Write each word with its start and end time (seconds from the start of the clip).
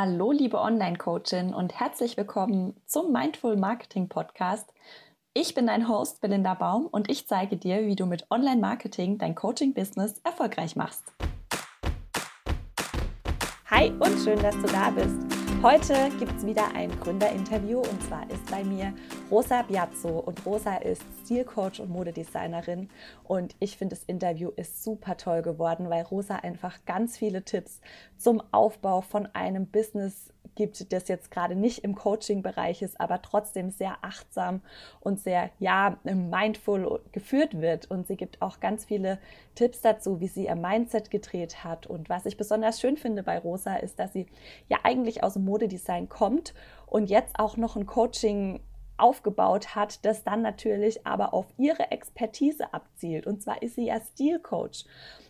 Hallo, 0.00 0.30
liebe 0.30 0.60
Online-Coachin 0.60 1.52
und 1.52 1.80
herzlich 1.80 2.16
willkommen 2.16 2.80
zum 2.86 3.10
Mindful 3.10 3.56
Marketing 3.56 4.08
Podcast. 4.08 4.72
Ich 5.34 5.56
bin 5.56 5.66
dein 5.66 5.88
Host 5.88 6.20
Belinda 6.20 6.54
Baum 6.54 6.86
und 6.86 7.10
ich 7.10 7.26
zeige 7.26 7.56
dir, 7.56 7.84
wie 7.84 7.96
du 7.96 8.06
mit 8.06 8.24
Online-Marketing 8.30 9.18
dein 9.18 9.34
Coaching-Business 9.34 10.20
erfolgreich 10.22 10.76
machst. 10.76 11.02
Hi 13.68 13.90
und 13.98 14.20
schön, 14.20 14.40
dass 14.40 14.54
du 14.54 14.68
da 14.68 14.90
bist. 14.90 15.18
Heute 15.64 16.16
gibt 16.20 16.36
es 16.36 16.46
wieder 16.46 16.72
ein 16.76 16.92
Gründerinterview 17.00 17.80
und 17.80 18.00
zwar 18.04 18.22
ist 18.30 18.48
bei 18.52 18.62
mir 18.62 18.94
Rosa 19.30 19.60
Biazzo 19.60 20.20
und 20.20 20.46
Rosa 20.46 20.76
ist 20.76 21.02
Stilcoach 21.22 21.80
und 21.80 21.90
Modedesignerin 21.90 22.88
und 23.24 23.54
ich 23.60 23.76
finde 23.76 23.94
das 23.94 24.04
Interview 24.04 24.48
ist 24.56 24.82
super 24.82 25.18
toll 25.18 25.42
geworden, 25.42 25.90
weil 25.90 26.02
Rosa 26.04 26.36
einfach 26.36 26.78
ganz 26.86 27.18
viele 27.18 27.42
Tipps 27.42 27.82
zum 28.16 28.42
Aufbau 28.52 29.02
von 29.02 29.26
einem 29.34 29.66
Business 29.66 30.32
gibt, 30.54 30.92
das 30.94 31.08
jetzt 31.08 31.30
gerade 31.30 31.54
nicht 31.54 31.84
im 31.84 31.94
Coaching-Bereich 31.94 32.80
ist, 32.80 32.98
aber 32.98 33.20
trotzdem 33.20 33.70
sehr 33.70 33.98
achtsam 34.00 34.62
und 35.00 35.20
sehr, 35.20 35.50
ja, 35.58 35.98
mindful 36.02 37.00
geführt 37.12 37.60
wird. 37.60 37.90
Und 37.90 38.08
sie 38.08 38.16
gibt 38.16 38.42
auch 38.42 38.58
ganz 38.58 38.84
viele 38.84 39.18
Tipps 39.54 39.82
dazu, 39.82 40.20
wie 40.20 40.26
sie 40.26 40.46
ihr 40.46 40.56
Mindset 40.56 41.10
gedreht 41.10 41.62
hat. 41.62 41.86
Und 41.86 42.08
was 42.08 42.26
ich 42.26 42.36
besonders 42.36 42.80
schön 42.80 42.96
finde 42.96 43.22
bei 43.22 43.38
Rosa 43.38 43.76
ist, 43.76 44.00
dass 44.00 44.12
sie 44.12 44.26
ja 44.68 44.78
eigentlich 44.82 45.22
aus 45.22 45.34
dem 45.34 45.44
Modedesign 45.44 46.08
kommt 46.08 46.54
und 46.86 47.08
jetzt 47.08 47.38
auch 47.38 47.56
noch 47.56 47.76
ein 47.76 47.86
Coaching 47.86 48.60
aufgebaut 48.98 49.74
hat, 49.74 50.04
das 50.04 50.24
dann 50.24 50.42
natürlich 50.42 51.06
aber 51.06 51.34
auf 51.34 51.46
ihre 51.56 51.90
Expertise 51.90 52.72
abzielt. 52.72 53.26
Und 53.26 53.42
zwar 53.42 53.62
ist 53.62 53.76
sie 53.76 53.86
ja 53.86 54.00
Stilcoach. 54.00 54.84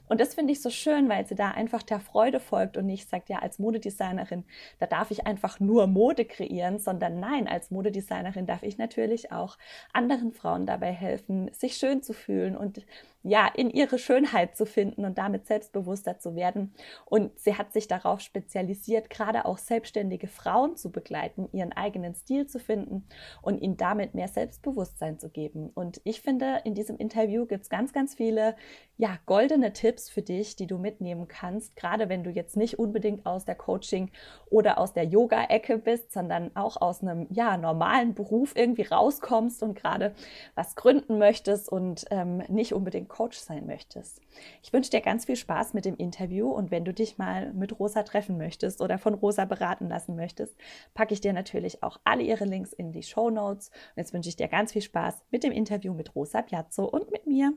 Und 0.09 0.21
das 0.21 0.35
finde 0.35 0.53
ich 0.53 0.63
so 0.63 0.71
schön, 0.71 1.09
weil 1.09 1.27
sie 1.27 1.35
da 1.35 1.51
einfach 1.51 1.83
der 1.83 2.01
Freude 2.01 2.41
folgt 2.41 2.77
und 2.77 2.87
nicht 2.87 3.09
sagt, 3.09 3.29
ja, 3.29 3.39
als 3.39 3.59
Modedesignerin, 3.59 4.45
da 4.79 4.87
darf 4.87 5.11
ich 5.11 5.27
einfach 5.27 5.61
nur 5.61 5.87
Mode 5.87 6.25
kreieren, 6.25 6.79
sondern 6.79 7.21
nein, 7.21 7.49
als 7.49 7.71
Modedesignerin 7.71 8.47
darf 8.47 8.63
ich 8.63 8.79
natürlich 8.79 9.33
auch 9.33 9.59
anderen 9.93 10.33
Frauen 10.33 10.67
dabei 10.67 10.93
helfen, 10.93 11.51
sich 11.53 11.77
schön 11.77 12.03
zu 12.03 12.13
fühlen 12.13 12.57
und 12.57 12.85
ja, 13.25 13.49
in 13.49 13.71
ihre 13.71 13.99
Schönheit 13.99 14.57
zu 14.57 14.65
finden 14.65 15.05
und 15.05 15.19
damit 15.19 15.47
selbstbewusster 15.47 16.19
zu 16.19 16.37
werden. 16.37 16.73
Und 17.05 17.39
sie 17.39 17.57
hat 17.57 17.73
sich 17.73 17.89
darauf 17.89 18.21
spezialisiert, 18.21 19.11
gerade 19.11 19.45
auch 19.45 19.59
selbstständige 19.59 20.29
Frauen 20.29 20.77
zu 20.77 20.91
begleiten, 20.91 21.49
ihren 21.53 21.73
eigenen 21.73 22.15
Stil 22.15 22.47
zu 22.47 22.61
finden 22.61 23.07
und 23.43 23.59
ihnen 23.59 23.77
damit 23.77 24.15
mehr 24.15 24.29
Selbstbewusstsein 24.29 25.19
zu 25.19 25.31
geben. 25.31 25.71
Und 25.75 26.01
ich 26.05 26.21
finde, 26.21 26.61
in 26.65 26.75
diesem 26.75 26.97
Interview 26.97 27.45
gibt 27.47 27.65
es 27.65 27.71
ganz, 27.71 27.93
ganz 27.93 28.15
viele, 28.15 28.55
ja, 28.97 29.19
goldene 29.27 29.73
Tipps 29.73 29.98
für 30.07 30.23
dich, 30.23 30.57
die 30.57 30.67
du 30.67 30.79
mitnehmen 30.79 31.29
kannst, 31.29 31.77
gerade 31.77 32.09
wenn 32.09 32.23
du 32.23 32.31
jetzt 32.31 32.57
nicht 32.57 32.79
unbedingt 32.79 33.27
aus 33.27 33.45
der 33.45 33.55
Coaching 33.55 34.11
oder 34.51 34.79
aus 34.79 34.93
der 34.93 35.05
Yoga-Ecke 35.05 35.79
bist, 35.79 36.13
sondern 36.13 36.55
auch 36.55 36.81
aus 36.81 37.03
einem, 37.03 37.27
ja, 37.31 37.57
normalen 37.57 38.15
Beruf 38.15 38.55
irgendwie 38.55 38.83
rauskommst 38.83 39.63
und 39.63 39.75
gerade 39.75 40.15
was 40.55 40.77
gründen 40.77 41.19
möchtest 41.19 41.69
und 41.69 42.05
ähm, 42.11 42.43
nicht 42.49 42.73
unbedingt 42.73 43.09
Coach 43.09 43.39
sein 43.39 43.67
möchtest. 43.67 44.21
Ich 44.63 44.73
wünsche 44.73 44.91
dir 44.91 45.01
ganz 45.01 45.25
viel 45.25 45.37
Spaß 45.37 45.75
mit 45.75 45.85
dem 45.85 45.97
Interview 45.97 46.49
und 46.49 46.71
wenn 46.71 46.85
du 46.85 46.93
dich 46.93 47.19
mal 47.19 47.53
mit 47.53 47.79
Rosa 47.79 48.03
treffen 48.03 48.39
möchtest 48.39 48.81
oder 48.81 48.99
von 48.99 49.15
Rosa 49.15 49.45
beraten 49.45 49.89
lassen 49.89 50.17
möchtest, 50.17 50.57
packe 50.95 51.15
ich 51.15 51.21
dir 51.21 51.33
natürlich 51.33 51.83
auch 51.83 51.99
alle 52.05 52.23
ihre 52.23 52.45
Links 52.45 52.73
in 52.73 52.93
die 52.93 53.03
Show 53.03 53.31
Notes. 53.31 53.69
Und 53.69 53.97
jetzt 53.97 54.13
wünsche 54.13 54.29
ich 54.29 54.37
dir 54.37 54.49
ganz 54.49 54.73
viel 54.73 54.83
Spaß 54.83 55.23
mit 55.31 55.43
dem 55.43 55.53
Interview 55.53 55.95
mit 55.95 56.15
Rosa 56.15 56.43
Piazzo 56.43 56.85
und 56.85 57.11
mit 57.11 57.27
mir. 57.27 57.55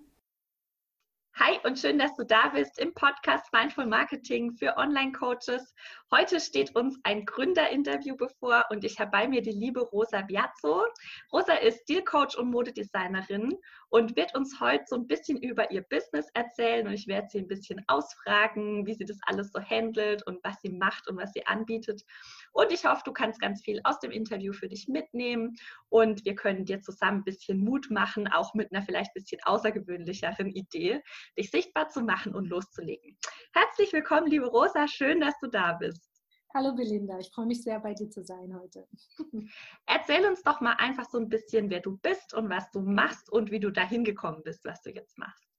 Hi 1.36 1.58
und 1.64 1.80
schön, 1.80 1.98
dass 1.98 2.14
du 2.18 2.26
da 2.26 2.50
bist 2.50 2.78
im 2.78 2.94
Podcast 2.94 3.54
Mindful 3.54 3.86
Marketing 3.86 4.52
für 4.52 4.76
Online-Coaches. 4.76 5.74
Heute 6.12 6.42
steht 6.42 6.76
uns 6.76 7.00
ein 7.04 7.26
Gründerinterview 7.26 8.18
bevor 8.18 8.66
und 8.70 8.84
ich 8.84 9.00
habe 9.00 9.12
bei 9.12 9.30
mir 9.30 9.42
die 9.42 9.54
liebe 9.54 9.80
Rosa 9.80 10.24
Biazzo. 10.24 10.86
Rosa 11.32 11.54
ist 11.54 11.84
Stilcoach 11.84 12.38
und 12.38 12.52
Modedesignerin 12.52 13.58
und 13.88 14.18
wird 14.18 14.36
uns 14.36 14.60
heute 14.60 14.84
so 14.86 14.98
ein 14.98 15.08
bisschen 15.08 15.42
über 15.42 15.72
ihr 15.72 15.84
Business 15.84 16.28
erzählen 16.34 16.86
und 16.86 16.94
ich 16.94 17.08
werde 17.08 17.30
sie 17.30 17.40
ein 17.40 17.48
bisschen 17.48 17.82
ausfragen, 17.88 18.86
wie 18.86 18.94
sie 18.94 19.06
das 19.06 19.18
alles 19.26 19.54
so 19.54 19.62
handelt 19.62 20.28
und 20.28 20.44
was 20.44 20.62
sie 20.62 20.70
macht 20.70 21.08
und 21.08 21.18
was 21.18 21.32
sie 21.32 21.48
anbietet. 21.48 22.04
Und 22.54 22.72
ich 22.72 22.86
hoffe, 22.86 23.02
du 23.06 23.14
kannst 23.14 23.40
ganz 23.40 23.62
viel 23.62 23.80
aus 23.84 24.00
dem 24.00 24.12
Interview 24.12 24.54
für 24.54 24.68
dich 24.68 24.88
mitnehmen 24.88 25.56
und 25.90 26.26
wir 26.26 26.36
können 26.36 26.66
dir 26.66 26.82
zusammen 26.82 27.20
ein 27.20 27.24
bisschen 27.24 27.60
Mut 27.60 27.90
machen, 27.90 28.28
auch 28.28 28.54
mit 28.54 28.72
einer 28.72 28.84
vielleicht 28.84 29.12
ein 29.12 29.22
bisschen 29.22 29.42
außergewöhnlicheren 29.44 30.50
Idee, 30.50 31.02
dich 31.38 31.50
sichtbar 31.50 31.88
zu 31.88 32.02
machen 32.02 32.36
und 32.36 32.46
loszulegen. 32.46 33.18
Herzlich 33.54 33.94
willkommen, 33.94 34.28
liebe 34.28 34.48
Rosa, 34.48 34.88
schön, 34.88 35.22
dass 35.22 35.38
du 35.40 35.48
da 35.48 35.74
bist. 35.74 36.12
Hallo 36.54 36.76
Belinda, 36.76 37.18
ich 37.18 37.32
freue 37.32 37.46
mich 37.46 37.64
sehr, 37.64 37.80
bei 37.80 37.94
dir 37.94 38.10
zu 38.10 38.26
sein 38.26 38.54
heute. 38.54 38.86
Erzähl 39.86 40.26
uns 40.26 40.44
doch 40.44 40.60
mal 40.60 40.74
einfach 40.74 41.10
so 41.10 41.18
ein 41.18 41.30
bisschen, 41.30 41.70
wer 41.70 41.80
du 41.80 41.98
bist 41.98 42.34
und 42.34 42.50
was 42.50 42.70
du 42.72 42.82
machst 42.82 43.32
und 43.32 43.52
wie 43.52 43.62
du 43.62 43.72
dahin 43.72 44.04
gekommen 44.04 44.42
bist, 44.44 44.66
was 44.66 44.82
du 44.82 44.90
jetzt 44.90 45.18
machst. 45.18 45.51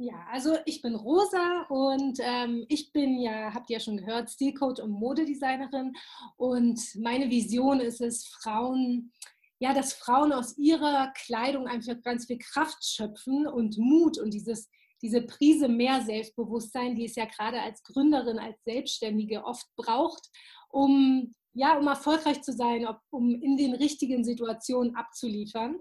Ja, 0.00 0.26
also 0.30 0.56
ich 0.64 0.80
bin 0.80 0.94
Rosa 0.94 1.66
und 1.68 2.18
ähm, 2.22 2.64
ich 2.68 2.92
bin 2.92 3.18
ja, 3.18 3.52
habt 3.52 3.68
ihr 3.68 3.78
ja 3.78 3.80
schon 3.80 3.96
gehört, 3.96 4.30
Stilcoach 4.30 4.80
und 4.80 4.92
Modedesignerin 4.92 5.92
und 6.36 6.80
meine 6.94 7.28
Vision 7.28 7.80
ist 7.80 8.00
es, 8.00 8.28
Frauen, 8.28 9.12
ja, 9.58 9.74
dass 9.74 9.92
Frauen 9.92 10.32
aus 10.32 10.56
ihrer 10.56 11.12
Kleidung 11.14 11.66
einfach 11.66 12.00
ganz 12.02 12.26
viel 12.26 12.38
Kraft 12.38 12.84
schöpfen 12.84 13.48
und 13.48 13.76
Mut 13.76 14.18
und 14.18 14.32
dieses 14.32 14.68
diese 15.02 15.22
Prise 15.22 15.68
mehr 15.68 16.02
Selbstbewusstsein, 16.02 16.94
die 16.94 17.04
es 17.04 17.16
ja 17.16 17.24
gerade 17.24 17.60
als 17.60 17.82
Gründerin, 17.82 18.38
als 18.38 18.62
Selbstständige 18.64 19.44
oft 19.44 19.66
braucht, 19.76 20.28
um, 20.70 21.34
ja, 21.54 21.78
um 21.78 21.86
erfolgreich 21.86 22.42
zu 22.42 22.52
sein, 22.52 22.86
um 23.10 23.34
in 23.40 23.56
den 23.56 23.74
richtigen 23.74 24.24
Situationen 24.24 24.96
abzuliefern. 24.96 25.78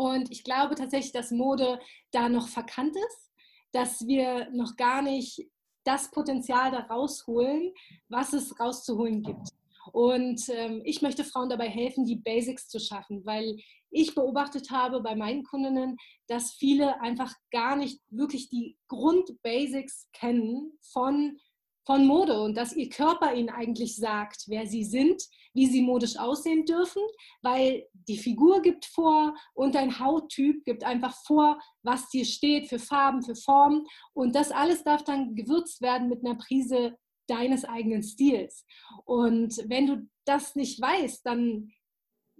Und 0.00 0.30
ich 0.30 0.44
glaube 0.44 0.76
tatsächlich, 0.76 1.12
dass 1.12 1.30
Mode 1.30 1.78
da 2.10 2.30
noch 2.30 2.48
verkannt 2.48 2.96
ist, 2.96 3.30
dass 3.72 4.06
wir 4.06 4.48
noch 4.50 4.76
gar 4.76 5.02
nicht 5.02 5.46
das 5.84 6.10
Potenzial 6.10 6.70
da 6.70 6.78
rausholen, 6.78 7.74
was 8.08 8.32
es 8.32 8.58
rauszuholen 8.58 9.22
gibt. 9.22 9.50
Und 9.92 10.40
ähm, 10.48 10.80
ich 10.86 11.02
möchte 11.02 11.22
Frauen 11.22 11.50
dabei 11.50 11.68
helfen, 11.68 12.06
die 12.06 12.16
Basics 12.16 12.70
zu 12.70 12.80
schaffen, 12.80 13.26
weil 13.26 13.58
ich 13.90 14.14
beobachtet 14.14 14.70
habe 14.70 15.02
bei 15.02 15.14
meinen 15.14 15.44
Kundinnen, 15.44 15.98
dass 16.28 16.52
viele 16.52 16.98
einfach 17.02 17.34
gar 17.50 17.76
nicht 17.76 18.00
wirklich 18.08 18.48
die 18.48 18.78
Grundbasics 18.88 20.08
kennen 20.14 20.78
von, 20.80 21.38
von 21.84 22.06
Mode 22.06 22.40
und 22.40 22.56
dass 22.56 22.74
ihr 22.74 22.88
Körper 22.88 23.34
ihnen 23.34 23.48
eigentlich 23.48 23.96
sagt, 23.96 24.44
wer 24.46 24.66
sie 24.66 24.84
sind, 24.84 25.22
wie 25.54 25.66
sie 25.66 25.82
modisch 25.82 26.16
aussehen 26.18 26.64
dürfen, 26.64 27.02
weil 27.42 27.86
die 27.92 28.18
Figur 28.18 28.62
gibt 28.62 28.86
vor 28.86 29.34
und 29.54 29.74
dein 29.74 29.98
Hauttyp 29.98 30.64
gibt 30.64 30.84
einfach 30.84 31.14
vor, 31.26 31.58
was 31.82 32.08
dir 32.10 32.24
steht 32.24 32.68
für 32.68 32.78
Farben, 32.78 33.22
für 33.22 33.34
Formen 33.34 33.86
und 34.12 34.34
das 34.34 34.52
alles 34.52 34.84
darf 34.84 35.04
dann 35.04 35.34
gewürzt 35.34 35.80
werden 35.80 36.08
mit 36.08 36.24
einer 36.24 36.36
Prise 36.36 36.96
deines 37.26 37.64
eigenen 37.64 38.02
Stils. 38.02 38.64
Und 39.04 39.56
wenn 39.68 39.86
du 39.86 40.08
das 40.24 40.54
nicht 40.56 40.80
weißt, 40.80 41.24
dann 41.24 41.72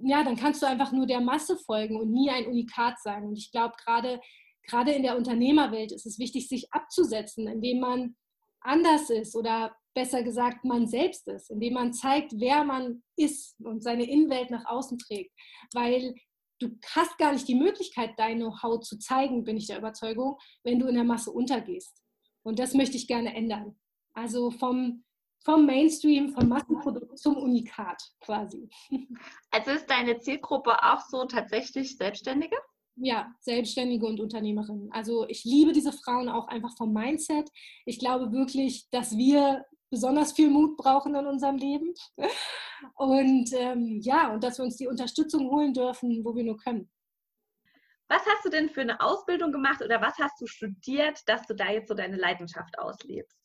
ja, 0.03 0.25
dann 0.25 0.37
kannst 0.37 0.63
du 0.63 0.67
einfach 0.67 0.93
nur 0.93 1.07
der 1.07 1.21
Masse 1.21 1.59
folgen 1.59 2.01
und 2.01 2.11
nie 2.11 2.31
ein 2.31 2.47
Unikat 2.47 2.99
sein. 3.03 3.25
Und 3.25 3.37
ich 3.37 3.53
glaube, 3.53 3.75
gerade 3.85 4.19
gerade 4.67 4.93
in 4.93 5.03
der 5.03 5.17
Unternehmerwelt 5.17 5.93
ist 5.93 6.07
es 6.07 6.19
wichtig, 6.19 6.49
sich 6.49 6.73
abzusetzen, 6.73 7.47
indem 7.49 7.81
man 7.81 8.17
anders 8.61 9.11
ist 9.11 9.35
oder 9.35 9.75
besser 9.95 10.23
gesagt 10.23 10.65
man 10.65 10.87
selbst 10.87 11.27
ist, 11.29 11.51
indem 11.51 11.75
man 11.75 11.93
zeigt, 11.93 12.33
wer 12.37 12.65
man 12.65 13.03
ist 13.17 13.59
und 13.61 13.83
seine 13.83 14.09
Innenwelt 14.09 14.51
nach 14.51 14.65
außen 14.67 14.99
trägt. 14.99 15.33
Weil 15.75 16.15
du 16.61 16.69
hast 16.95 17.19
gar 17.19 17.33
nicht 17.33 17.49
die 17.49 17.55
Möglichkeit, 17.55 18.13
dein 18.17 18.39
Know-how 18.39 18.81
zu 18.81 18.99
zeigen, 18.99 19.45
bin 19.45 19.57
ich 19.57 19.67
der 19.67 19.79
Überzeugung, 19.79 20.39
wenn 20.63 20.79
du 20.79 20.87
in 20.87 20.95
der 20.95 21.05
Masse 21.05 21.33
untergehst. 21.33 22.03
Und 22.43 22.59
das 22.59 22.75
möchte 22.75 22.97
ich 22.97 23.09
gerne 23.09 23.35
ändern. 23.35 23.79
Also 24.15 24.51
vom 24.51 25.05
vom 25.45 25.65
Mainstream, 25.65 26.35
vom 26.35 26.49
Massenprodukt 26.49 27.19
zum 27.19 27.37
Unikat 27.37 28.03
quasi. 28.21 28.69
Also 29.51 29.73
ist 29.73 29.91
deine 29.91 30.19
Zielgruppe 30.19 30.73
auch 30.83 31.01
so 31.09 31.25
tatsächlich 31.25 31.97
Selbstständige? 31.97 32.57
Ja, 33.03 33.35
Selbstständige 33.41 34.05
und 34.05 34.21
Unternehmerinnen. 34.21 34.93
Also 34.93 35.27
ich 35.29 35.45
liebe 35.45 35.73
diese 35.73 35.93
Frauen 35.93 36.29
auch 36.29 36.49
einfach 36.49 36.77
vom 36.77 36.93
Mindset. 36.93 37.51
Ich 37.87 37.99
glaube 37.99 38.31
wirklich, 38.31 38.89
dass 38.91 39.17
wir 39.17 39.65
besonders 39.91 40.33
viel 40.33 40.51
Mut 40.51 40.77
brauchen 40.77 41.15
in 41.15 41.27
unserem 41.27 41.57
Leben. 41.57 41.95
Und 42.95 43.53
ähm, 43.55 44.01
ja, 44.03 44.33
und 44.33 44.43
dass 44.43 44.57
wir 44.57 44.65
uns 44.65 44.77
die 44.77 44.87
Unterstützung 44.87 45.51
holen 45.51 45.75
dürfen, 45.75 46.25
wo 46.25 46.35
wir 46.35 46.45
nur 46.45 46.57
können. 46.57 46.91
Was 48.09 48.25
hast 48.25 48.45
du 48.45 48.49
denn 48.49 48.71
für 48.71 48.81
eine 48.81 49.01
Ausbildung 49.01 49.53
gemacht 49.53 49.83
oder 49.83 50.01
was 50.01 50.17
hast 50.19 50.41
du 50.41 50.47
studiert, 50.47 51.21
dass 51.27 51.47
du 51.47 51.55
da 51.55 51.71
jetzt 51.71 51.89
so 51.89 51.95
deine 51.95 52.17
Leidenschaft 52.17 52.79
auslebst? 52.79 53.40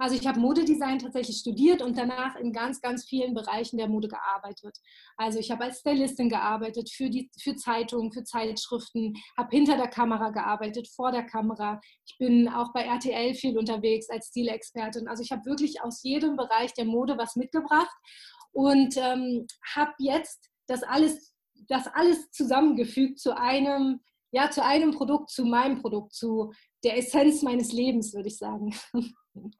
Also 0.00 0.16
ich 0.16 0.26
habe 0.26 0.40
Modedesign 0.40 0.98
tatsächlich 0.98 1.36
studiert 1.36 1.82
und 1.82 1.98
danach 1.98 2.34
in 2.36 2.54
ganz, 2.54 2.80
ganz 2.80 3.04
vielen 3.04 3.34
Bereichen 3.34 3.76
der 3.76 3.86
Mode 3.86 4.08
gearbeitet. 4.08 4.78
Also 5.18 5.38
ich 5.38 5.50
habe 5.50 5.64
als 5.64 5.80
Stylistin 5.80 6.30
gearbeitet 6.30 6.88
für, 6.90 7.10
die, 7.10 7.30
für 7.38 7.54
Zeitungen, 7.54 8.10
für 8.10 8.24
Zeitschriften, 8.24 9.12
habe 9.36 9.50
hinter 9.50 9.76
der 9.76 9.88
Kamera 9.88 10.30
gearbeitet, 10.30 10.88
vor 10.88 11.12
der 11.12 11.24
Kamera. 11.24 11.82
Ich 12.06 12.16
bin 12.16 12.48
auch 12.48 12.72
bei 12.72 12.84
RTL 12.84 13.34
viel 13.34 13.58
unterwegs 13.58 14.08
als 14.08 14.28
Stilexpertin. 14.28 15.06
Also 15.06 15.22
ich 15.22 15.32
habe 15.32 15.44
wirklich 15.44 15.82
aus 15.82 16.02
jedem 16.02 16.34
Bereich 16.34 16.72
der 16.72 16.86
Mode 16.86 17.18
was 17.18 17.36
mitgebracht 17.36 17.94
und 18.52 18.96
ähm, 18.96 19.46
habe 19.74 19.92
jetzt 19.98 20.48
das 20.66 20.82
alles, 20.82 21.34
das 21.68 21.86
alles 21.88 22.30
zusammengefügt 22.30 23.18
zu 23.18 23.36
einem, 23.36 24.00
ja, 24.30 24.50
zu 24.50 24.64
einem 24.64 24.92
Produkt, 24.92 25.30
zu 25.30 25.44
meinem 25.44 25.80
Produkt, 25.80 26.14
zu 26.14 26.52
der 26.84 26.96
Essenz 26.96 27.42
meines 27.42 27.72
Lebens, 27.72 28.14
würde 28.14 28.28
ich 28.28 28.38
sagen. 28.38 28.74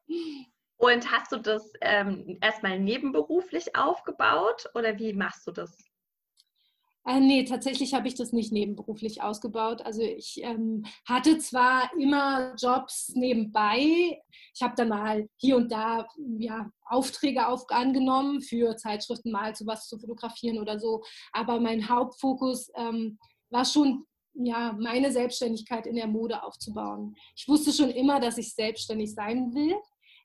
Und 0.77 1.13
hast 1.13 1.33
du 1.33 1.37
das 1.37 1.73
ähm, 1.83 2.39
erstmal 2.41 2.79
nebenberuflich 2.79 3.77
aufgebaut 3.77 4.71
oder 4.75 4.99
wie 4.99 5.13
machst 5.13 5.47
du 5.47 5.53
das? 5.53 5.77
Äh, 7.07 7.21
nee, 7.21 7.45
tatsächlich 7.45 7.95
habe 7.95 8.09
ich 8.09 8.15
das 8.15 8.33
nicht 8.33 8.53
nebenberuflich 8.53 9.23
ausgebaut. 9.23 9.83
Also 9.83 10.03
ich 10.03 10.43
ähm, 10.43 10.85
hatte 11.07 11.39
zwar 11.39 11.91
immer 11.99 12.55
Jobs 12.57 13.11
nebenbei. 13.15 14.21
Ich 14.55 14.63
habe 14.63 14.75
dann 14.77 14.89
mal 14.89 15.29
hier 15.37 15.57
und 15.57 15.73
da 15.73 16.07
ja, 16.39 16.71
Aufträge 16.87 17.47
auf, 17.47 17.65
angenommen 17.71 18.43
für 18.43 18.77
Zeitschriften 18.77 19.33
mal 19.33 19.55
zu 19.55 19.67
was 19.67 19.89
zu 19.89 19.99
fotografieren 19.99 20.59
oder 20.59 20.79
so. 20.79 21.03
Aber 21.33 21.59
mein 21.59 21.89
Hauptfokus 21.89 22.71
ähm, 22.77 23.19
war 23.51 23.65
schon 23.65 24.07
ja, 24.35 24.77
meine 24.79 25.13
Selbstständigkeit 25.13 25.87
in 25.87 25.97
der 25.97 26.07
Mode 26.07 26.43
aufzubauen. 26.43 27.15
Ich 27.37 27.49
wusste 27.49 27.73
schon 27.73 27.91
immer, 27.91 28.21
dass 28.21 28.39
ich 28.39 28.55
selbstständig 28.55 29.15
sein 29.15 29.55
will. 29.55 29.77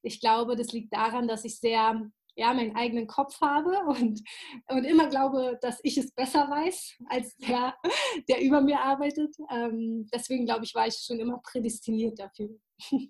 Ich 0.04 0.20
glaube, 0.20 0.56
das 0.56 0.72
liegt 0.72 0.94
daran, 0.94 1.28
dass 1.28 1.46
ich 1.46 1.60
sehr 1.60 2.10
ja, 2.38 2.54
meinen 2.54 2.76
eigenen 2.76 3.08
Kopf 3.08 3.40
habe 3.42 3.78
und, 3.88 4.22
und 4.68 4.84
immer 4.84 5.08
glaube, 5.08 5.58
dass 5.62 5.80
ich 5.84 5.98
es 5.98 6.12
besser 6.12 6.50
weiß 6.50 6.96
als 7.08 7.36
der, 7.38 7.76
der 8.30 8.42
über 8.42 8.62
mir 8.62 8.80
arbeitet. 8.80 9.36
Ähm, 9.50 10.08
deswegen 10.14 10.46
glaube 10.46 10.66
ich, 10.66 10.76
war 10.76 10.88
ich 10.88 10.96
schon 10.96 11.20
immer 11.20 11.40
prädestiniert 11.40 12.20
dafür. 12.20 12.50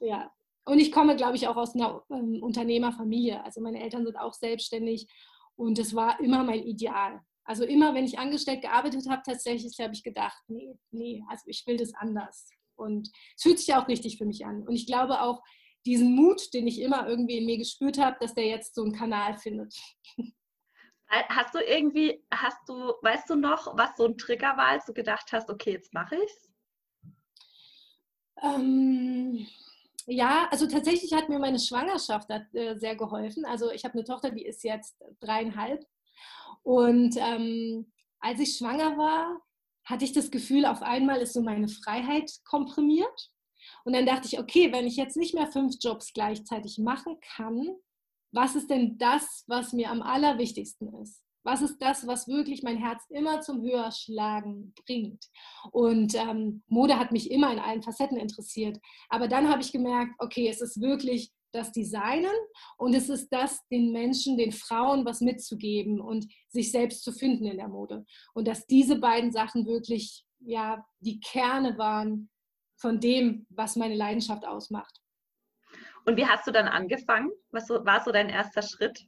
ja. 0.00 0.30
Und 0.66 0.78
ich 0.78 0.90
komme, 0.90 1.14
glaube 1.14 1.36
ich, 1.36 1.46
auch 1.46 1.56
aus 1.56 1.74
einer 1.74 2.02
ähm, 2.10 2.42
Unternehmerfamilie. 2.42 3.44
Also 3.44 3.60
meine 3.60 3.82
Eltern 3.82 4.04
sind 4.04 4.16
auch 4.16 4.32
selbstständig 4.32 5.06
und 5.56 5.78
es 5.78 5.94
war 5.94 6.18
immer 6.20 6.42
mein 6.42 6.62
Ideal. 6.62 7.20
Also 7.44 7.64
immer, 7.64 7.94
wenn 7.94 8.04
ich 8.04 8.18
angestellt 8.18 8.62
gearbeitet 8.62 9.08
habe, 9.08 9.22
tatsächlich 9.24 9.78
habe 9.78 9.94
ich 9.94 10.02
gedacht, 10.02 10.42
nee, 10.48 10.74
nee, 10.90 11.22
also 11.28 11.44
ich 11.46 11.66
will 11.66 11.76
das 11.76 11.94
anders. 11.94 12.48
Und 12.76 13.10
es 13.36 13.42
fühlt 13.42 13.58
sich 13.58 13.74
auch 13.74 13.86
richtig 13.86 14.18
für 14.18 14.24
mich 14.24 14.44
an. 14.46 14.66
Und 14.66 14.74
ich 14.74 14.86
glaube 14.86 15.20
auch, 15.20 15.42
diesen 15.86 16.14
Mut, 16.14 16.52
den 16.54 16.66
ich 16.66 16.80
immer 16.80 17.06
irgendwie 17.06 17.38
in 17.38 17.46
mir 17.46 17.58
gespürt 17.58 17.98
habe, 17.98 18.16
dass 18.18 18.34
der 18.34 18.46
jetzt 18.46 18.74
so 18.74 18.82
einen 18.82 18.94
Kanal 18.94 19.36
findet. 19.36 19.74
Hast 21.06 21.54
du 21.54 21.58
irgendwie, 21.58 22.24
hast 22.32 22.58
du, 22.66 22.74
weißt 23.02 23.28
du 23.30 23.36
noch, 23.36 23.76
was 23.76 23.96
so 23.96 24.06
ein 24.06 24.16
Trigger 24.16 24.56
war, 24.56 24.68
als 24.68 24.86
du 24.86 24.94
gedacht 24.94 25.30
hast, 25.32 25.50
okay, 25.50 25.72
jetzt 25.72 25.92
mache 25.92 26.16
ich's? 26.16 26.50
Ähm, 28.42 29.46
ja, 30.06 30.48
also 30.50 30.66
tatsächlich 30.66 31.12
hat 31.12 31.28
mir 31.28 31.38
meine 31.38 31.60
Schwangerschaft 31.60 32.30
äh, 32.30 32.74
sehr 32.76 32.96
geholfen. 32.96 33.44
Also 33.44 33.70
ich 33.70 33.84
habe 33.84 33.94
eine 33.94 34.04
Tochter, 34.04 34.30
die 34.30 34.44
ist 34.44 34.64
jetzt 34.64 34.96
dreieinhalb 35.20 35.86
und 36.64 37.16
ähm, 37.18 37.92
als 38.20 38.40
ich 38.40 38.56
schwanger 38.56 38.96
war, 38.96 39.40
hatte 39.84 40.04
ich 40.04 40.12
das 40.12 40.30
Gefühl, 40.30 40.64
auf 40.64 40.82
einmal 40.82 41.20
ist 41.20 41.34
so 41.34 41.42
meine 41.42 41.68
Freiheit 41.68 42.30
komprimiert. 42.44 43.30
Und 43.84 43.92
dann 43.92 44.06
dachte 44.06 44.26
ich, 44.26 44.38
okay, 44.38 44.72
wenn 44.72 44.86
ich 44.86 44.96
jetzt 44.96 45.16
nicht 45.16 45.34
mehr 45.34 45.46
fünf 45.46 45.74
Jobs 45.78 46.12
gleichzeitig 46.14 46.78
machen 46.78 47.18
kann, 47.36 47.76
was 48.32 48.56
ist 48.56 48.70
denn 48.70 48.96
das, 48.98 49.44
was 49.46 49.74
mir 49.74 49.90
am 49.90 50.02
allerwichtigsten 50.02 50.92
ist? 51.02 51.22
Was 51.44 51.60
ist 51.60 51.76
das, 51.82 52.06
was 52.06 52.26
wirklich 52.26 52.62
mein 52.62 52.78
Herz 52.78 53.04
immer 53.10 53.42
zum 53.42 53.60
Höherschlagen 53.60 54.72
bringt? 54.86 55.26
Und 55.70 56.14
ähm, 56.14 56.62
Mode 56.68 56.98
hat 56.98 57.12
mich 57.12 57.30
immer 57.30 57.52
in 57.52 57.58
allen 57.58 57.82
Facetten 57.82 58.16
interessiert. 58.16 58.80
Aber 59.10 59.28
dann 59.28 59.50
habe 59.50 59.60
ich 59.60 59.70
gemerkt, 59.70 60.14
okay, 60.18 60.48
es 60.48 60.62
ist 60.62 60.80
wirklich 60.80 61.30
das 61.54 61.72
Designen 61.72 62.34
und 62.76 62.94
es 62.94 63.08
ist 63.08 63.28
das, 63.30 63.66
den 63.68 63.92
Menschen, 63.92 64.36
den 64.36 64.52
Frauen 64.52 65.04
was 65.04 65.20
mitzugeben 65.20 66.00
und 66.00 66.26
sich 66.48 66.70
selbst 66.70 67.02
zu 67.02 67.12
finden 67.12 67.46
in 67.46 67.58
der 67.58 67.68
Mode. 67.68 68.04
Und 68.34 68.48
dass 68.48 68.66
diese 68.66 68.98
beiden 68.98 69.32
Sachen 69.32 69.66
wirklich 69.66 70.24
ja 70.40 70.84
die 71.00 71.20
Kerne 71.20 71.78
waren 71.78 72.30
von 72.76 73.00
dem, 73.00 73.46
was 73.50 73.76
meine 73.76 73.94
Leidenschaft 73.94 74.46
ausmacht. 74.46 75.00
Und 76.04 76.16
wie 76.16 76.26
hast 76.26 76.46
du 76.46 76.50
dann 76.50 76.68
angefangen? 76.68 77.30
Was 77.50 77.68
war 77.70 78.04
so 78.04 78.12
dein 78.12 78.28
erster 78.28 78.62
Schritt? 78.62 79.06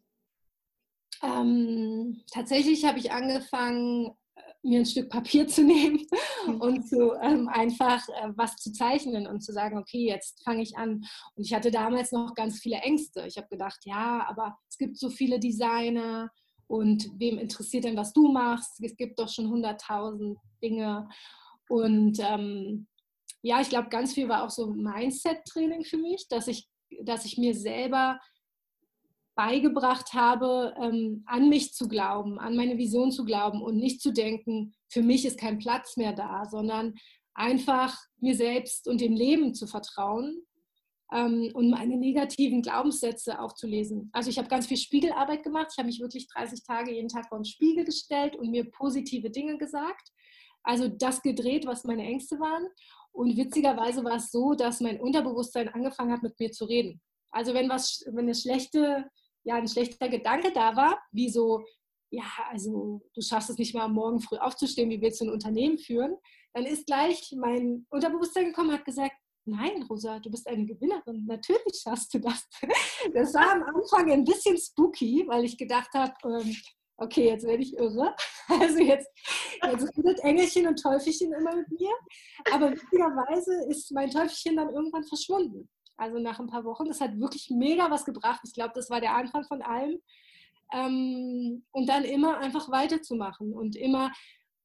Ähm, 1.22 2.22
tatsächlich 2.32 2.84
habe 2.84 2.98
ich 2.98 3.12
angefangen, 3.12 4.16
mir 4.62 4.80
ein 4.80 4.86
Stück 4.86 5.10
Papier 5.10 5.46
zu 5.46 5.62
nehmen 5.62 6.06
und 6.60 6.88
zu, 6.88 7.12
ähm, 7.22 7.48
einfach 7.48 8.06
äh, 8.08 8.30
was 8.34 8.56
zu 8.56 8.72
zeichnen 8.72 9.26
und 9.26 9.40
zu 9.40 9.52
sagen, 9.52 9.78
okay, 9.78 10.06
jetzt 10.06 10.42
fange 10.44 10.62
ich 10.62 10.76
an. 10.76 11.04
Und 11.34 11.44
ich 11.44 11.54
hatte 11.54 11.70
damals 11.70 12.12
noch 12.12 12.34
ganz 12.34 12.60
viele 12.60 12.76
Ängste. 12.78 13.26
Ich 13.26 13.36
habe 13.36 13.48
gedacht, 13.48 13.78
ja, 13.84 14.26
aber 14.28 14.56
es 14.68 14.78
gibt 14.78 14.98
so 14.98 15.10
viele 15.10 15.38
Designer 15.38 16.30
und 16.66 17.08
wem 17.18 17.38
interessiert 17.38 17.84
denn, 17.84 17.96
was 17.96 18.12
du 18.12 18.28
machst? 18.28 18.82
Es 18.82 18.96
gibt 18.96 19.18
doch 19.18 19.28
schon 19.28 19.48
hunderttausend 19.48 20.38
Dinge. 20.62 21.08
Und 21.68 22.18
ähm, 22.20 22.86
ja, 23.42 23.60
ich 23.60 23.68
glaube, 23.68 23.88
ganz 23.88 24.14
viel 24.14 24.28
war 24.28 24.44
auch 24.44 24.50
so 24.50 24.72
Mindset-Training 24.72 25.84
für 25.84 25.98
mich, 25.98 26.26
dass 26.28 26.48
ich, 26.48 26.68
dass 27.02 27.24
ich 27.24 27.38
mir 27.38 27.54
selber 27.54 28.18
beigebracht 29.36 30.14
habe, 30.14 30.74
ähm, 30.80 31.22
an 31.26 31.48
mich 31.48 31.74
zu 31.74 31.86
glauben, 31.86 32.38
an 32.40 32.56
meine 32.56 32.78
Vision 32.78 33.12
zu 33.12 33.24
glauben 33.24 33.62
und 33.62 33.76
nicht 33.76 34.00
zu 34.00 34.12
denken, 34.12 34.74
für 34.88 35.02
mich 35.02 35.24
ist 35.26 35.38
kein 35.38 35.58
Platz 35.58 35.96
mehr 35.96 36.14
da, 36.14 36.46
sondern 36.46 36.94
einfach 37.34 37.96
mir 38.18 38.34
selbst 38.34 38.88
und 38.88 39.00
dem 39.00 39.14
Leben 39.14 39.54
zu 39.54 39.66
vertrauen 39.66 40.42
ähm, 41.12 41.50
und 41.52 41.68
meine 41.68 41.98
negativen 41.98 42.62
Glaubenssätze 42.62 43.38
aufzulesen. 43.38 44.08
Also 44.14 44.30
ich 44.30 44.38
habe 44.38 44.48
ganz 44.48 44.66
viel 44.66 44.78
Spiegelarbeit 44.78 45.44
gemacht. 45.44 45.68
Ich 45.70 45.78
habe 45.78 45.86
mich 45.86 46.00
wirklich 46.00 46.26
30 46.28 46.64
Tage 46.64 46.94
jeden 46.94 47.08
Tag 47.08 47.28
vor 47.28 47.38
den 47.38 47.44
Spiegel 47.44 47.84
gestellt 47.84 48.36
und 48.36 48.50
mir 48.50 48.70
positive 48.70 49.30
Dinge 49.30 49.58
gesagt. 49.58 50.08
Also 50.62 50.88
das 50.88 51.20
gedreht, 51.20 51.66
was 51.66 51.84
meine 51.84 52.04
Ängste 52.04 52.40
waren. 52.40 52.66
Und 53.12 53.36
witzigerweise 53.36 54.02
war 54.02 54.16
es 54.16 54.30
so, 54.30 54.54
dass 54.54 54.80
mein 54.80 54.98
Unterbewusstsein 54.98 55.68
angefangen 55.68 56.12
hat, 56.12 56.22
mit 56.22 56.40
mir 56.40 56.50
zu 56.52 56.64
reden. 56.64 57.02
Also 57.30 57.52
wenn 57.52 57.68
was, 57.68 58.02
wenn 58.06 58.24
eine 58.24 58.34
schlechte 58.34 59.04
ja 59.46 59.54
ein 59.54 59.68
schlechter 59.68 60.08
Gedanke 60.08 60.52
da 60.52 60.76
war, 60.76 60.98
wie 61.12 61.30
so, 61.30 61.64
ja, 62.10 62.24
also 62.50 63.00
du 63.14 63.20
schaffst 63.22 63.48
es 63.48 63.58
nicht 63.58 63.74
mal 63.74 63.88
Morgen 63.88 64.20
früh 64.20 64.36
aufzustehen, 64.36 64.90
wie 64.90 65.00
willst 65.00 65.20
du 65.20 65.26
ein 65.26 65.30
Unternehmen 65.30 65.78
führen, 65.78 66.16
dann 66.52 66.66
ist 66.66 66.86
gleich 66.86 67.32
mein 67.38 67.86
Unterbewusstsein 67.90 68.46
gekommen 68.46 68.70
und 68.70 68.78
hat 68.78 68.84
gesagt, 68.84 69.14
nein, 69.44 69.84
Rosa, 69.88 70.18
du 70.18 70.30
bist 70.30 70.48
eine 70.48 70.66
Gewinnerin, 70.66 71.24
natürlich 71.26 71.80
schaffst 71.80 72.12
du 72.12 72.18
das. 72.18 72.46
Das 73.14 73.32
war 73.34 73.52
am 73.52 73.62
Anfang 73.62 74.10
ein 74.10 74.24
bisschen 74.24 74.58
spooky, 74.58 75.24
weil 75.28 75.44
ich 75.44 75.56
gedacht 75.56 75.90
habe, 75.94 76.12
ähm, 76.24 76.56
okay, 76.96 77.28
jetzt 77.28 77.46
werde 77.46 77.62
ich 77.62 77.74
irre. 77.74 78.14
Also 78.48 78.78
jetzt, 78.78 79.08
jetzt 79.64 79.98
redet 79.98 80.20
Engelchen 80.20 80.68
und 80.68 80.80
Teufelchen 80.80 81.32
immer 81.32 81.56
mit 81.56 81.68
mir. 81.68 81.90
Aber 82.52 82.70
witzigerweise 82.70 83.68
ist 83.68 83.90
mein 83.90 84.08
Teufelchen 84.08 84.56
dann 84.56 84.70
irgendwann 84.70 85.02
verschwunden 85.02 85.68
also 85.96 86.18
nach 86.18 86.38
ein 86.38 86.46
paar 86.46 86.64
Wochen. 86.64 86.86
Das 86.86 87.00
hat 87.00 87.18
wirklich 87.18 87.50
mega 87.50 87.90
was 87.90 88.04
gebracht. 88.04 88.40
Ich 88.44 88.54
glaube, 88.54 88.72
das 88.74 88.90
war 88.90 89.00
der 89.00 89.14
Anfang 89.14 89.44
von 89.44 89.62
allem. 89.62 90.00
Ähm, 90.72 91.64
und 91.70 91.88
dann 91.88 92.04
immer 92.04 92.38
einfach 92.38 92.70
weiterzumachen 92.70 93.52
und 93.52 93.76
immer, 93.76 94.12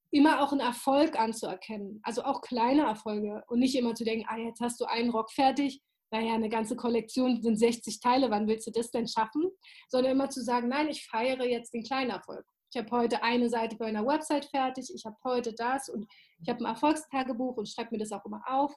immer 0.10 0.42
auch 0.42 0.52
einen 0.52 0.62
Erfolg 0.62 1.20
anzuerkennen. 1.20 2.00
Also 2.04 2.24
auch 2.24 2.42
kleine 2.42 2.84
Erfolge 2.84 3.44
und 3.48 3.60
nicht 3.60 3.76
immer 3.76 3.94
zu 3.94 4.04
denken, 4.04 4.26
ah, 4.28 4.38
jetzt 4.38 4.62
hast 4.62 4.80
du 4.82 4.86
einen 4.86 5.12
Rock 5.12 5.32
fertig. 5.32 5.82
Naja, 6.14 6.34
eine 6.34 6.50
ganze 6.50 6.76
Kollektion 6.76 7.42
sind 7.42 7.58
60 7.58 8.02
Teile, 8.02 8.30
wann 8.30 8.48
willst 8.48 8.68
du 8.68 8.72
das 8.72 8.92
denn 8.92 9.08
schaffen? 9.08 9.50
Sondern 9.88 10.12
immer 10.12 10.30
zu 10.30 10.44
sagen, 10.44 10.68
nein, 10.68 10.90
ich 10.90 11.08
feiere 11.08 11.46
jetzt 11.46 11.74
den 11.74 11.84
kleinen 11.84 12.10
Erfolg. 12.10 12.46
Ich 12.74 12.82
habe 12.82 12.92
heute 12.92 13.22
eine 13.24 13.50
Seite 13.50 13.76
bei 13.78 13.86
einer 13.86 14.06
Website 14.06 14.46
fertig, 14.46 14.92
ich 14.94 15.06
habe 15.06 15.18
heute 15.24 15.54
das 15.54 15.90
und 15.90 16.08
ich 16.42 16.50
habe 16.50 16.60
ein 16.60 16.66
Erfolgstagebuch 16.66 17.58
und 17.58 17.68
schreibe 17.68 17.92
mir 17.92 18.00
das 18.00 18.12
auch 18.12 18.26
immer 18.26 18.42
auf 18.48 18.74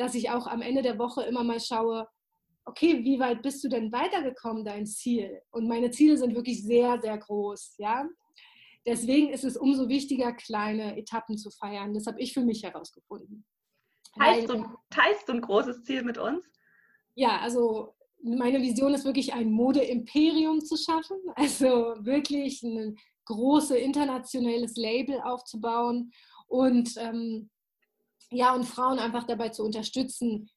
dass 0.00 0.14
ich 0.14 0.30
auch 0.30 0.46
am 0.46 0.62
Ende 0.62 0.80
der 0.80 0.98
Woche 0.98 1.22
immer 1.24 1.44
mal 1.44 1.60
schaue, 1.60 2.08
okay, 2.64 3.04
wie 3.04 3.20
weit 3.20 3.42
bist 3.42 3.62
du 3.62 3.68
denn 3.68 3.92
weitergekommen, 3.92 4.64
dein 4.64 4.86
Ziel? 4.86 5.42
Und 5.50 5.68
meine 5.68 5.90
Ziele 5.90 6.16
sind 6.16 6.34
wirklich 6.34 6.64
sehr, 6.64 6.98
sehr 7.02 7.18
groß, 7.18 7.74
ja. 7.76 8.08
Deswegen 8.86 9.28
ist 9.28 9.44
es 9.44 9.58
umso 9.58 9.90
wichtiger, 9.90 10.32
kleine 10.32 10.96
Etappen 10.96 11.36
zu 11.36 11.50
feiern. 11.50 11.92
Das 11.92 12.06
habe 12.06 12.18
ich 12.18 12.32
für 12.32 12.40
mich 12.40 12.62
herausgefunden. 12.62 13.44
Teilst 14.16 14.48
du, 14.48 14.64
teilst 14.88 15.28
du 15.28 15.34
ein 15.34 15.42
großes 15.42 15.84
Ziel 15.84 16.02
mit 16.02 16.16
uns? 16.16 16.46
Ja, 17.14 17.38
also 17.40 17.94
meine 18.22 18.62
Vision 18.62 18.94
ist 18.94 19.04
wirklich 19.04 19.34
ein 19.34 19.52
Modeimperium 19.52 20.64
zu 20.64 20.78
schaffen. 20.78 21.18
Also 21.36 21.94
wirklich 21.98 22.62
ein 22.62 22.96
großes 23.26 23.76
internationales 23.76 24.76
Label 24.76 25.20
aufzubauen 25.20 26.10
und 26.48 26.94
ähm, 26.96 27.50
ja, 28.30 28.54
und 28.54 28.64
Frauen 28.64 28.98
einfach 28.98 29.24
dabei 29.24 29.48
zu 29.50 29.64
unterstützen, 29.64 30.48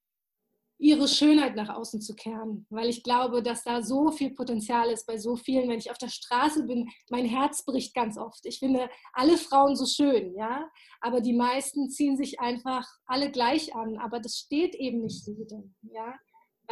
ihre 0.83 1.07
Schönheit 1.07 1.55
nach 1.55 1.69
außen 1.69 2.01
zu 2.01 2.13
kehren, 2.13 2.65
weil 2.69 2.89
ich 2.89 3.03
glaube, 3.03 3.41
dass 3.41 3.63
da 3.63 3.81
so 3.81 4.11
viel 4.11 4.33
Potenzial 4.33 4.89
ist 4.89 5.07
bei 5.07 5.17
so 5.17 5.37
vielen. 5.37 5.69
Wenn 5.69 5.79
ich 5.79 5.91
auf 5.91 5.97
der 5.97 6.09
Straße 6.09 6.65
bin, 6.65 6.89
mein 7.09 7.25
Herz 7.25 7.63
bricht 7.63 7.93
ganz 7.93 8.17
oft. 8.17 8.45
Ich 8.45 8.59
finde 8.59 8.89
alle 9.13 9.37
Frauen 9.37 9.77
so 9.77 9.85
schön, 9.85 10.35
ja, 10.35 10.69
aber 10.99 11.21
die 11.21 11.33
meisten 11.33 11.89
ziehen 11.89 12.17
sich 12.17 12.39
einfach 12.41 12.85
alle 13.05 13.31
gleich 13.31 13.73
an, 13.73 13.97
aber 13.97 14.19
das 14.19 14.35
steht 14.35 14.75
eben 14.75 15.03
nicht 15.03 15.25
jedem, 15.25 15.73
ja, 15.83 16.15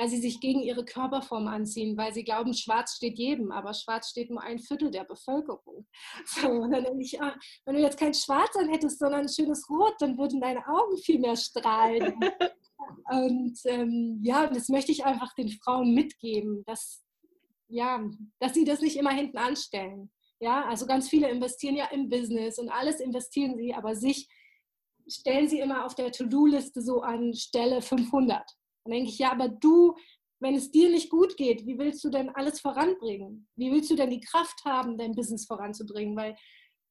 weil 0.02 0.10
sie 0.10 0.18
sich 0.18 0.40
gegen 0.40 0.62
ihre 0.62 0.84
Körperform 0.84 1.48
anziehen, 1.48 1.96
weil 1.96 2.12
sie 2.12 2.24
glauben, 2.24 2.56
Schwarz 2.56 2.96
steht 2.96 3.20
jedem, 3.20 3.52
aber 3.52 3.72
Schwarz 3.76 4.10
steht 4.10 4.32
nur 4.32 4.42
ein 4.42 4.58
Viertel 4.58 4.90
der 4.90 5.04
Bevölkerung. 5.04 5.86
So, 6.26 6.48
und 6.48 6.72
dann 6.72 6.84
denke 6.84 7.04
ich, 7.04 7.22
ah, 7.22 7.36
wenn 7.66 7.76
du 7.76 7.82
jetzt 7.82 8.00
kein 8.00 8.14
Schwarz 8.16 8.56
an 8.56 8.70
hättest, 8.70 8.98
sondern 8.98 9.22
ein 9.22 9.30
schönes 9.30 9.70
Rot, 9.70 9.94
dann 10.00 10.18
würden 10.18 10.42
deine 10.42 10.66
Augen 10.68 10.98
viel 10.98 11.20
mehr 11.20 11.36
strahlen. 11.36 12.16
Und 13.12 13.60
ähm, 13.66 14.20
ja, 14.24 14.48
das 14.48 14.70
möchte 14.70 14.92
ich 14.92 15.06
einfach 15.06 15.34
den 15.36 15.50
Frauen 15.50 15.94
mitgeben, 15.94 16.64
dass, 16.66 17.04
ja, 17.68 18.04
dass 18.40 18.54
sie 18.54 18.66
das 18.66 18.82
nicht 18.82 18.98
immer 18.98 19.12
hinten 19.12 19.38
anstellen. 19.38 20.12
Ja, 20.40 20.66
also 20.66 20.88
ganz 20.88 21.10
viele 21.10 21.30
investieren 21.30 21.76
ja 21.76 21.86
im 21.92 22.10
Business 22.10 22.58
und 22.58 22.70
alles 22.70 23.00
investieren 23.00 23.56
sie, 23.56 23.74
aber 23.74 23.96
sich 23.96 24.28
stellen 25.08 25.48
sie 25.48 25.60
immer 25.60 25.86
auf 25.86 25.94
der 25.94 26.12
To-Do-Liste 26.12 26.82
so 26.82 27.02
an 27.02 27.34
Stelle 27.34 27.82
500. 27.82 28.44
Dann 28.84 28.94
denke 28.94 29.10
ich, 29.10 29.20
ja, 29.20 29.32
aber 29.32 29.50
du, 29.50 29.96
wenn 30.40 30.56
es 30.56 30.72
dir 30.72 30.90
nicht 30.90 31.10
gut 31.10 31.38
geht, 31.38 31.66
wie 31.66 31.78
willst 31.78 32.04
du 32.04 32.10
denn 32.10 32.30
alles 32.30 32.60
voranbringen? 32.60 33.48
Wie 33.56 33.72
willst 33.72 33.92
du 33.92 33.96
denn 33.96 34.10
die 34.10 34.22
Kraft 34.22 34.64
haben, 34.66 34.98
dein 34.98 35.16
Business 35.16 35.46
voranzubringen? 35.46 36.16
Weil 36.16 36.36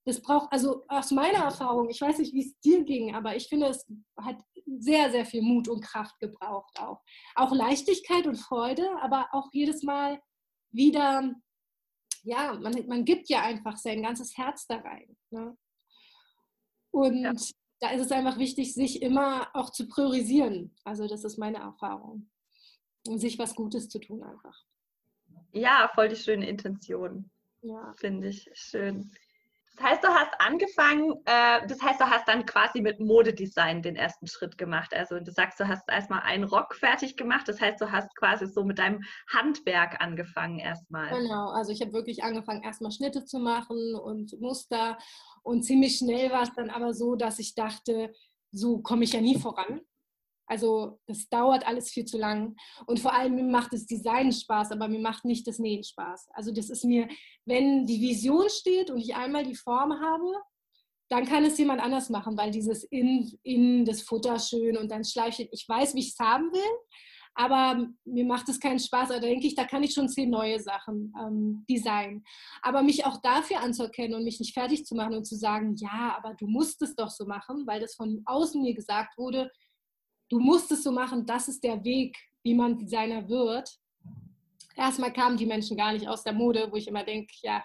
das 0.07 0.23
braucht, 0.23 0.53
also 0.53 0.85
aus 0.89 1.11
meiner 1.11 1.45
Erfahrung, 1.45 1.91
ich 1.91 2.01
weiß 2.01 2.19
nicht, 2.19 2.33
wie 2.33 2.47
es 2.47 2.59
dir 2.61 2.85
ging, 2.85 3.15
aber 3.15 3.37
ich 3.37 3.49
finde, 3.49 3.67
es 3.67 3.87
hat 4.17 4.41
sehr, 4.79 5.11
sehr 5.11 5.27
viel 5.27 5.43
Mut 5.43 5.69
und 5.69 5.83
Kraft 5.83 6.19
gebraucht 6.21 6.79
auch. 6.79 7.03
Auch 7.35 7.53
Leichtigkeit 7.53 8.27
und 8.27 8.37
Freude, 8.37 8.89
aber 9.03 9.29
auch 9.33 9.49
jedes 9.53 9.83
Mal 9.83 10.21
wieder, 10.73 11.35
ja, 12.23 12.55
man, 12.55 12.87
man 12.87 13.05
gibt 13.05 13.29
ja 13.29 13.43
einfach 13.43 13.77
sein 13.77 14.03
ganzes 14.03 14.37
Herz 14.37 14.67
da 14.67 14.77
rein. 14.77 15.17
Ne? 15.31 15.57
Und 16.93 17.23
ja. 17.23 17.33
Da 17.81 17.91
ist 17.91 18.03
es 18.03 18.13
einfach 18.13 18.39
wichtig, 18.39 18.75
sich 18.75 19.03
immer 19.03 19.49
auch 19.55 19.71
zu 19.71 19.89
priorisieren. 19.89 20.75
Also 20.85 21.09
das 21.09 21.25
ist 21.25 21.39
meine 21.39 21.59
Erfahrung. 21.59 22.31
Und 23.09 23.19
sich 23.19 23.39
was 23.39 23.55
Gutes 23.55 23.89
zu 23.89 23.99
tun 23.99 24.23
einfach. 24.23 24.65
Ja, 25.53 25.91
voll 25.95 26.11
die 26.11 26.17
schöne 26.17 26.47
Intention. 26.49 27.31
Ja. 27.63 27.95
Finde 27.97 28.29
ich 28.29 28.51
schön. 28.53 29.11
Das 29.77 29.87
heißt, 29.87 30.05
du 30.05 30.09
hast 30.09 30.33
angefangen, 30.39 31.13
äh, 31.25 31.67
das 31.67 31.81
heißt, 31.81 32.01
du 32.01 32.05
hast 32.05 32.29
dann 32.29 32.45
quasi 32.45 32.81
mit 32.81 33.01
Modedesign 33.01 33.83
den 33.83 33.97
ersten 33.97 34.27
Schritt 34.27 34.59
gemacht. 34.59 34.93
Also 34.93 35.21
du 35.21 35.31
sagst, 35.31 35.59
du 35.61 35.69
hast 35.69 35.89
erstmal 35.89 36.21
einen 36.21 36.45
Rock 36.45 36.75
fertig 36.75 37.17
gemacht. 37.17 37.49
Das 37.49 37.61
heißt, 37.61 37.81
du 37.81 37.91
hast 37.91 38.15
quasi 38.17 38.47
so 38.47 38.65
mit 38.65 38.79
deinem 38.79 39.03
Handwerk 39.33 40.01
angefangen 40.01 40.59
erstmal. 40.59 41.09
Genau, 41.09 41.51
also 41.51 41.73
ich 41.73 41.81
habe 41.81 41.93
wirklich 41.93 42.23
angefangen, 42.23 42.63
erstmal 42.63 42.93
Schnitte 42.93 43.25
zu 43.25 43.39
machen 43.39 43.95
und 43.95 44.39
Muster. 44.41 44.99
Und 45.43 45.63
ziemlich 45.63 45.97
schnell 45.97 46.31
war 46.31 46.43
es 46.43 46.53
dann 46.55 46.71
aber 46.71 46.93
so, 46.93 47.15
dass 47.15 47.39
ich 47.39 47.55
dachte, 47.55 48.13
so 48.53 48.81
komme 48.81 49.05
ich 49.05 49.13
ja 49.13 49.21
nie 49.21 49.39
voran. 49.39 49.81
Also 50.51 50.99
das 51.07 51.29
dauert 51.29 51.65
alles 51.65 51.91
viel 51.91 52.05
zu 52.05 52.19
lang. 52.19 52.57
Und 52.87 52.99
vor 52.99 53.15
allem 53.15 53.37
mir 53.37 53.45
macht 53.45 53.73
das 53.73 53.87
Design 53.87 54.33
Spaß, 54.33 54.73
aber 54.73 54.89
mir 54.89 54.99
macht 54.99 55.25
nicht 55.25 55.47
das 55.47 55.61
Nähen 55.61 55.85
Spaß. 55.85 56.29
Also 56.33 56.53
das 56.53 56.71
ist 56.71 56.85
mir, 56.85 57.09
wenn 57.45 57.87
die 57.87 58.01
Vision 58.01 58.49
steht 58.51 58.91
und 58.91 58.99
ich 58.99 59.15
einmal 59.15 59.45
die 59.45 59.55
Form 59.55 59.93
habe, 59.93 60.27
dann 61.09 61.25
kann 61.25 61.45
es 61.45 61.57
jemand 61.57 61.81
anders 61.81 62.11
machen, 62.11 62.37
weil 62.37 62.51
dieses 62.51 62.83
in, 62.83 63.31
in 63.45 63.85
das 63.85 64.03
Futter 64.03 64.41
schön 64.41 64.77
und 64.77 64.91
dann 64.91 65.05
Schleifchen, 65.05 65.47
ich 65.53 65.69
weiß, 65.69 65.95
wie 65.95 66.01
ich 66.01 66.15
es 66.15 66.19
haben 66.19 66.53
will, 66.53 66.79
aber 67.35 67.87
mir 68.05 68.25
macht 68.25 68.49
es 68.49 68.59
keinen 68.59 68.81
Spaß. 68.81 69.11
Da 69.11 69.21
denke 69.21 69.47
ich, 69.47 69.55
da 69.55 69.65
kann 69.65 69.85
ich 69.85 69.95
schon 69.95 70.09
zehn 70.09 70.31
neue 70.31 70.59
Sachen 70.59 71.13
ähm, 71.17 71.65
designen. 71.71 72.25
Aber 72.61 72.83
mich 72.83 73.07
auch 73.07 73.21
dafür 73.23 73.61
anzuerkennen 73.61 74.15
und 74.15 74.25
mich 74.25 74.41
nicht 74.41 74.55
fertig 74.55 74.85
zu 74.85 74.97
machen 74.97 75.15
und 75.15 75.27
zu 75.27 75.37
sagen, 75.37 75.77
ja, 75.77 76.17
aber 76.17 76.35
du 76.35 76.49
musst 76.49 76.83
es 76.83 76.97
doch 76.97 77.11
so 77.11 77.25
machen, 77.27 77.69
weil 77.69 77.81
das 77.81 77.95
von 77.95 78.23
außen 78.27 78.61
mir 78.61 78.75
gesagt 78.75 79.17
wurde, 79.17 79.49
du 80.31 80.39
musst 80.39 80.73
es 80.73 80.83
so 80.83 80.93
machen, 80.93 81.27
das 81.27 81.49
ist 81.49 81.63
der 81.63 81.85
Weg, 81.85 82.17
wie 82.43 82.55
man 82.55 82.79
Designer 82.79 83.29
wird. 83.29 83.69
Erstmal 84.77 85.13
kamen 85.13 85.37
die 85.37 85.47
Menschen 85.47 85.77
gar 85.77 85.93
nicht 85.93 86.09
aus 86.09 86.23
der 86.23 86.33
Mode, 86.33 86.69
wo 86.71 86.77
ich 86.77 86.89
immer 86.89 87.05
denke, 87.05 87.35
ja, 87.43 87.63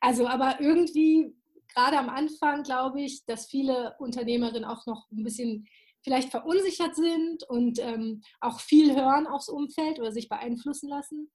also 0.00 0.26
aber 0.26 0.60
irgendwie, 0.60 1.32
gerade 1.74 1.98
am 1.98 2.10
Anfang, 2.10 2.62
glaube 2.62 3.00
ich, 3.00 3.24
dass 3.24 3.46
viele 3.46 3.94
Unternehmerinnen 3.98 4.64
auch 4.64 4.84
noch 4.86 5.10
ein 5.10 5.24
bisschen 5.24 5.66
vielleicht 6.02 6.30
verunsichert 6.30 6.96
sind 6.96 7.48
und 7.48 7.78
ähm, 7.78 8.22
auch 8.40 8.60
viel 8.60 8.94
hören 8.96 9.26
aufs 9.26 9.48
Umfeld 9.48 9.98
oder 10.00 10.12
sich 10.12 10.28
beeinflussen 10.28 10.88
lassen. 10.88 11.30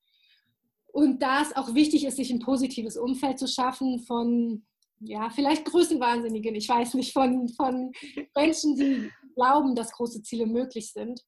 Und 0.87 1.21
da 1.21 1.41
es 1.41 1.55
auch 1.55 1.75
wichtig 1.75 2.05
ist, 2.05 2.17
sich 2.17 2.31
ein 2.31 2.39
positives 2.39 2.97
Umfeld 2.97 3.37
zu 3.37 3.47
schaffen 3.47 3.99
von, 3.99 4.65
ja, 4.99 5.29
vielleicht 5.29 5.65
Größenwahnsinnigen, 5.65 6.55
ich 6.55 6.67
weiß 6.67 6.95
nicht, 6.95 7.13
von, 7.13 7.49
von 7.49 7.91
Menschen, 8.35 8.75
die 8.75 9.11
glauben, 9.35 9.75
dass 9.75 9.91
große 9.91 10.23
Ziele 10.23 10.45
möglich 10.47 10.91
sind. 10.91 11.21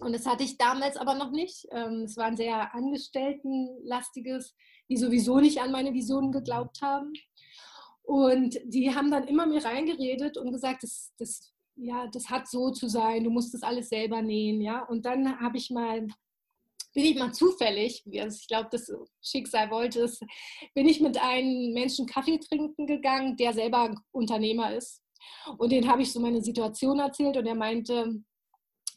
Und 0.00 0.12
das 0.12 0.26
hatte 0.26 0.44
ich 0.44 0.58
damals 0.58 0.96
aber 0.96 1.14
noch 1.14 1.30
nicht. 1.30 1.66
Ähm, 1.72 2.02
es 2.04 2.16
war 2.16 2.26
ein 2.26 2.36
sehr 2.36 2.74
angestelltenlastiges, 2.74 4.54
die 4.88 4.96
sowieso 4.96 5.40
nicht 5.40 5.60
an 5.60 5.72
meine 5.72 5.92
Visionen 5.92 6.30
geglaubt 6.30 6.80
haben. 6.82 7.12
Und 8.02 8.58
die 8.64 8.94
haben 8.94 9.10
dann 9.10 9.26
immer 9.28 9.46
mir 9.46 9.64
reingeredet 9.64 10.38
und 10.38 10.52
gesagt, 10.52 10.82
das, 10.82 11.12
das, 11.18 11.52
ja, 11.76 12.06
das 12.06 12.30
hat 12.30 12.48
so 12.48 12.70
zu 12.70 12.88
sein, 12.88 13.24
du 13.24 13.30
musst 13.30 13.52
das 13.54 13.62
alles 13.62 13.88
selber 13.88 14.22
nähen. 14.22 14.60
Ja? 14.60 14.84
Und 14.84 15.04
dann 15.04 15.40
habe 15.40 15.58
ich 15.58 15.70
mal, 15.70 16.06
bin 16.94 17.04
ich 17.04 17.18
mal 17.18 17.32
zufällig, 17.32 18.04
ich 18.06 18.48
glaube, 18.48 18.68
das 18.70 18.90
Schicksal 19.20 19.70
wollte 19.70 20.04
es, 20.04 20.20
bin 20.74 20.88
ich 20.88 21.00
mit 21.00 21.18
einem 21.18 21.72
Menschen 21.74 22.06
Kaffee 22.06 22.38
trinken 22.38 22.86
gegangen, 22.86 23.36
der 23.36 23.52
selber 23.52 23.94
Unternehmer 24.12 24.74
ist. 24.74 25.02
Und 25.56 25.72
den 25.72 25.88
habe 25.88 26.02
ich 26.02 26.12
so 26.12 26.20
meine 26.20 26.42
Situation 26.42 26.98
erzählt 26.98 27.36
und 27.36 27.46
er 27.46 27.54
meinte, 27.54 28.22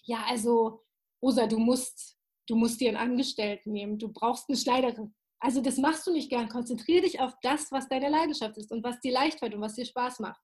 ja, 0.04 0.24
also 0.28 0.84
Rosa, 1.22 1.48
du 1.48 1.60
musst, 1.60 2.18
du 2.48 2.56
musst 2.56 2.82
dir 2.82 2.90
einen 2.90 2.98
Angestellten 2.98 3.72
nehmen, 3.72 3.98
du 3.98 4.10
brauchst 4.10 4.50
eine 4.50 4.58
Schneiderin. 4.58 5.14
Also 5.40 5.62
das 5.62 5.78
machst 5.78 6.06
du 6.06 6.12
nicht 6.12 6.30
gern. 6.30 6.50
Konzentriere 6.50 7.02
dich 7.02 7.20
auf 7.20 7.34
das, 7.42 7.72
was 7.72 7.88
deine 7.90 8.10
Leidenschaft 8.10 8.58
ist 8.58 8.72
und 8.72 8.84
was 8.84 9.00
dir 9.00 9.12
leicht 9.12 9.40
fällt 9.40 9.56
und 9.56 9.62
was 9.62 9.76
dir 9.76 9.86
Spaß 9.86 10.20
macht. 10.20 10.40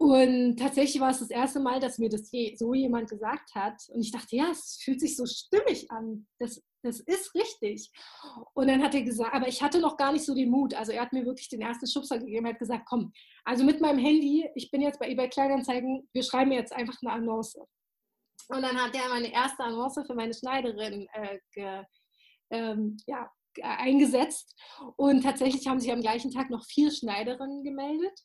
Und 0.00 0.56
tatsächlich 0.56 0.98
war 0.98 1.10
es 1.10 1.18
das 1.18 1.28
erste 1.28 1.60
Mal, 1.60 1.78
dass 1.78 1.98
mir 1.98 2.08
das 2.08 2.30
so 2.56 2.72
jemand 2.72 3.10
gesagt 3.10 3.54
hat. 3.54 3.82
Und 3.90 4.00
ich 4.00 4.10
dachte, 4.10 4.34
ja, 4.34 4.50
es 4.50 4.80
fühlt 4.82 4.98
sich 4.98 5.14
so 5.14 5.26
stimmig 5.26 5.90
an. 5.90 6.26
Das, 6.38 6.62
das 6.82 7.00
ist 7.00 7.34
richtig. 7.34 7.92
Und 8.54 8.68
dann 8.68 8.82
hat 8.82 8.94
er 8.94 9.02
gesagt, 9.02 9.34
aber 9.34 9.46
ich 9.46 9.62
hatte 9.62 9.78
noch 9.78 9.98
gar 9.98 10.12
nicht 10.12 10.24
so 10.24 10.34
den 10.34 10.48
Mut. 10.48 10.72
Also 10.72 10.92
er 10.92 11.02
hat 11.02 11.12
mir 11.12 11.26
wirklich 11.26 11.50
den 11.50 11.60
ersten 11.60 11.86
Schubser 11.86 12.18
gegeben, 12.18 12.46
er 12.46 12.52
hat 12.54 12.58
gesagt, 12.58 12.86
komm, 12.88 13.12
also 13.44 13.62
mit 13.62 13.82
meinem 13.82 13.98
Handy, 13.98 14.48
ich 14.54 14.70
bin 14.70 14.80
jetzt 14.80 14.98
bei 14.98 15.10
eBay 15.10 15.28
Kleinanzeigen, 15.28 16.08
wir 16.14 16.22
schreiben 16.22 16.52
jetzt 16.52 16.72
einfach 16.72 16.96
eine 17.02 17.12
Annonce. 17.12 17.58
Und 18.48 18.62
dann 18.62 18.82
hat 18.82 18.94
er 18.94 19.06
meine 19.10 19.30
erste 19.30 19.64
Annonce 19.64 20.02
für 20.06 20.14
meine 20.14 20.32
Schneiderin 20.32 21.06
äh, 21.12 21.40
ge, 21.52 21.84
ähm, 22.50 22.96
ja, 23.06 23.30
eingesetzt. 23.62 24.54
Und 24.96 25.22
tatsächlich 25.22 25.66
haben 25.66 25.80
sich 25.80 25.92
am 25.92 26.00
gleichen 26.00 26.30
Tag 26.30 26.50
noch 26.50 26.64
vier 26.64 26.90
Schneiderinnen 26.90 27.62
gemeldet. 27.62 28.18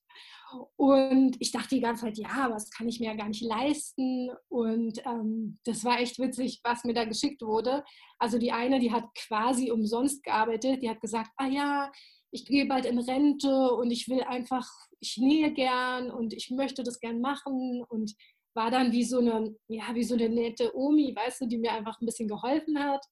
Und 0.75 1.35
ich 1.39 1.51
dachte 1.51 1.75
die 1.75 1.81
ganze 1.81 2.05
Zeit, 2.05 2.17
ja, 2.17 2.29
aber 2.29 2.53
das 2.53 2.69
kann 2.69 2.87
ich 2.87 2.99
mir 2.99 3.07
ja 3.07 3.15
gar 3.15 3.27
nicht 3.27 3.41
leisten. 3.41 4.29
Und 4.49 5.01
ähm, 5.05 5.59
das 5.65 5.83
war 5.83 5.99
echt 5.99 6.19
witzig, 6.19 6.61
was 6.63 6.83
mir 6.83 6.93
da 6.93 7.05
geschickt 7.05 7.41
wurde. 7.41 7.83
Also 8.19 8.37
die 8.37 8.51
eine, 8.51 8.79
die 8.79 8.91
hat 8.91 9.05
quasi 9.15 9.71
umsonst 9.71 10.23
gearbeitet, 10.23 10.83
die 10.83 10.89
hat 10.89 11.01
gesagt, 11.01 11.31
ah 11.37 11.47
ja, 11.47 11.91
ich 12.31 12.45
gehe 12.45 12.65
bald 12.65 12.85
in 12.85 12.99
Rente 12.99 13.71
und 13.71 13.91
ich 13.91 14.07
will 14.09 14.21
einfach, 14.23 14.67
ich 14.99 15.17
nähe 15.17 15.53
gern 15.53 16.11
und 16.11 16.33
ich 16.33 16.51
möchte 16.51 16.83
das 16.83 16.99
gern 16.99 17.21
machen 17.21 17.83
und 17.87 18.13
war 18.53 18.71
dann 18.71 18.91
wie 18.91 19.03
so 19.03 19.19
eine, 19.19 19.55
ja, 19.67 19.93
wie 19.93 20.03
so 20.03 20.15
eine 20.15 20.29
nette 20.29 20.75
Omi, 20.75 21.13
weißt 21.15 21.41
du, 21.41 21.45
die 21.45 21.57
mir 21.57 21.73
einfach 21.73 21.99
ein 21.99 22.05
bisschen 22.05 22.27
geholfen 22.27 22.79
hat. 22.79 23.05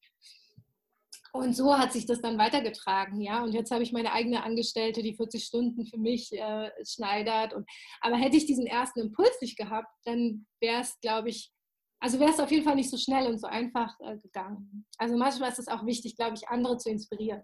Und 1.36 1.56
so 1.56 1.76
hat 1.76 1.92
sich 1.92 2.06
das 2.06 2.22
dann 2.22 2.38
weitergetragen, 2.38 3.20
ja. 3.20 3.44
Und 3.44 3.54
jetzt 3.54 3.72
habe 3.72 3.82
ich 3.82 3.92
meine 3.92 4.14
eigene 4.14 4.44
Angestellte, 4.44 5.02
die 5.02 5.16
40 5.16 5.44
Stunden 5.44 5.88
für 5.88 5.98
mich 5.98 6.32
äh, 6.32 6.70
schneidert. 6.86 7.56
Und, 7.56 7.68
aber 8.02 8.18
hätte 8.18 8.38
ich 8.38 8.46
diesen 8.46 8.68
ersten 8.68 9.00
Impuls 9.00 9.42
nicht 9.42 9.58
gehabt, 9.58 9.90
dann 10.06 10.46
wäre 10.62 10.82
es, 10.82 11.00
glaube 11.02 11.30
ich, 11.30 11.52
also 12.00 12.20
wäre 12.20 12.30
es 12.30 12.40
auf 12.40 12.52
jeden 12.52 12.64
Fall 12.64 12.76
nicht 12.76 12.92
so 12.92 12.98
schnell 12.98 13.26
und 13.26 13.40
so 13.40 13.48
einfach 13.48 14.00
äh, 14.02 14.18
gegangen. 14.18 14.86
Also 15.00 15.18
manchmal 15.18 15.50
ist 15.50 15.60
es 15.60 15.68
auch 15.68 15.86
wichtig, 15.86 16.18
glaube 16.18 16.36
ich, 16.36 16.48
andere 16.50 16.78
zu 16.78 16.92
inspirieren. 16.92 17.42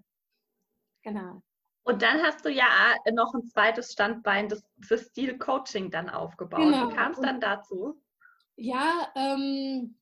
Genau. 1.04 1.42
Und 1.84 2.04
dann 2.04 2.22
hast 2.22 2.46
du 2.46 2.52
ja 2.52 2.68
noch 3.14 3.34
ein 3.34 3.48
zweites 3.48 3.94
Standbein, 3.94 4.50
das 4.50 4.64
für 4.82 5.00
Stil 5.00 5.40
Coaching 5.40 5.90
dann 5.90 6.10
aufgebaut. 6.10 6.60
Genau. 6.60 6.92
Wie 6.92 6.96
kam 6.96 7.14
es 7.14 7.20
dann 7.22 7.42
dazu? 7.42 8.00
Ja, 8.56 9.12
ähm, 9.16 9.99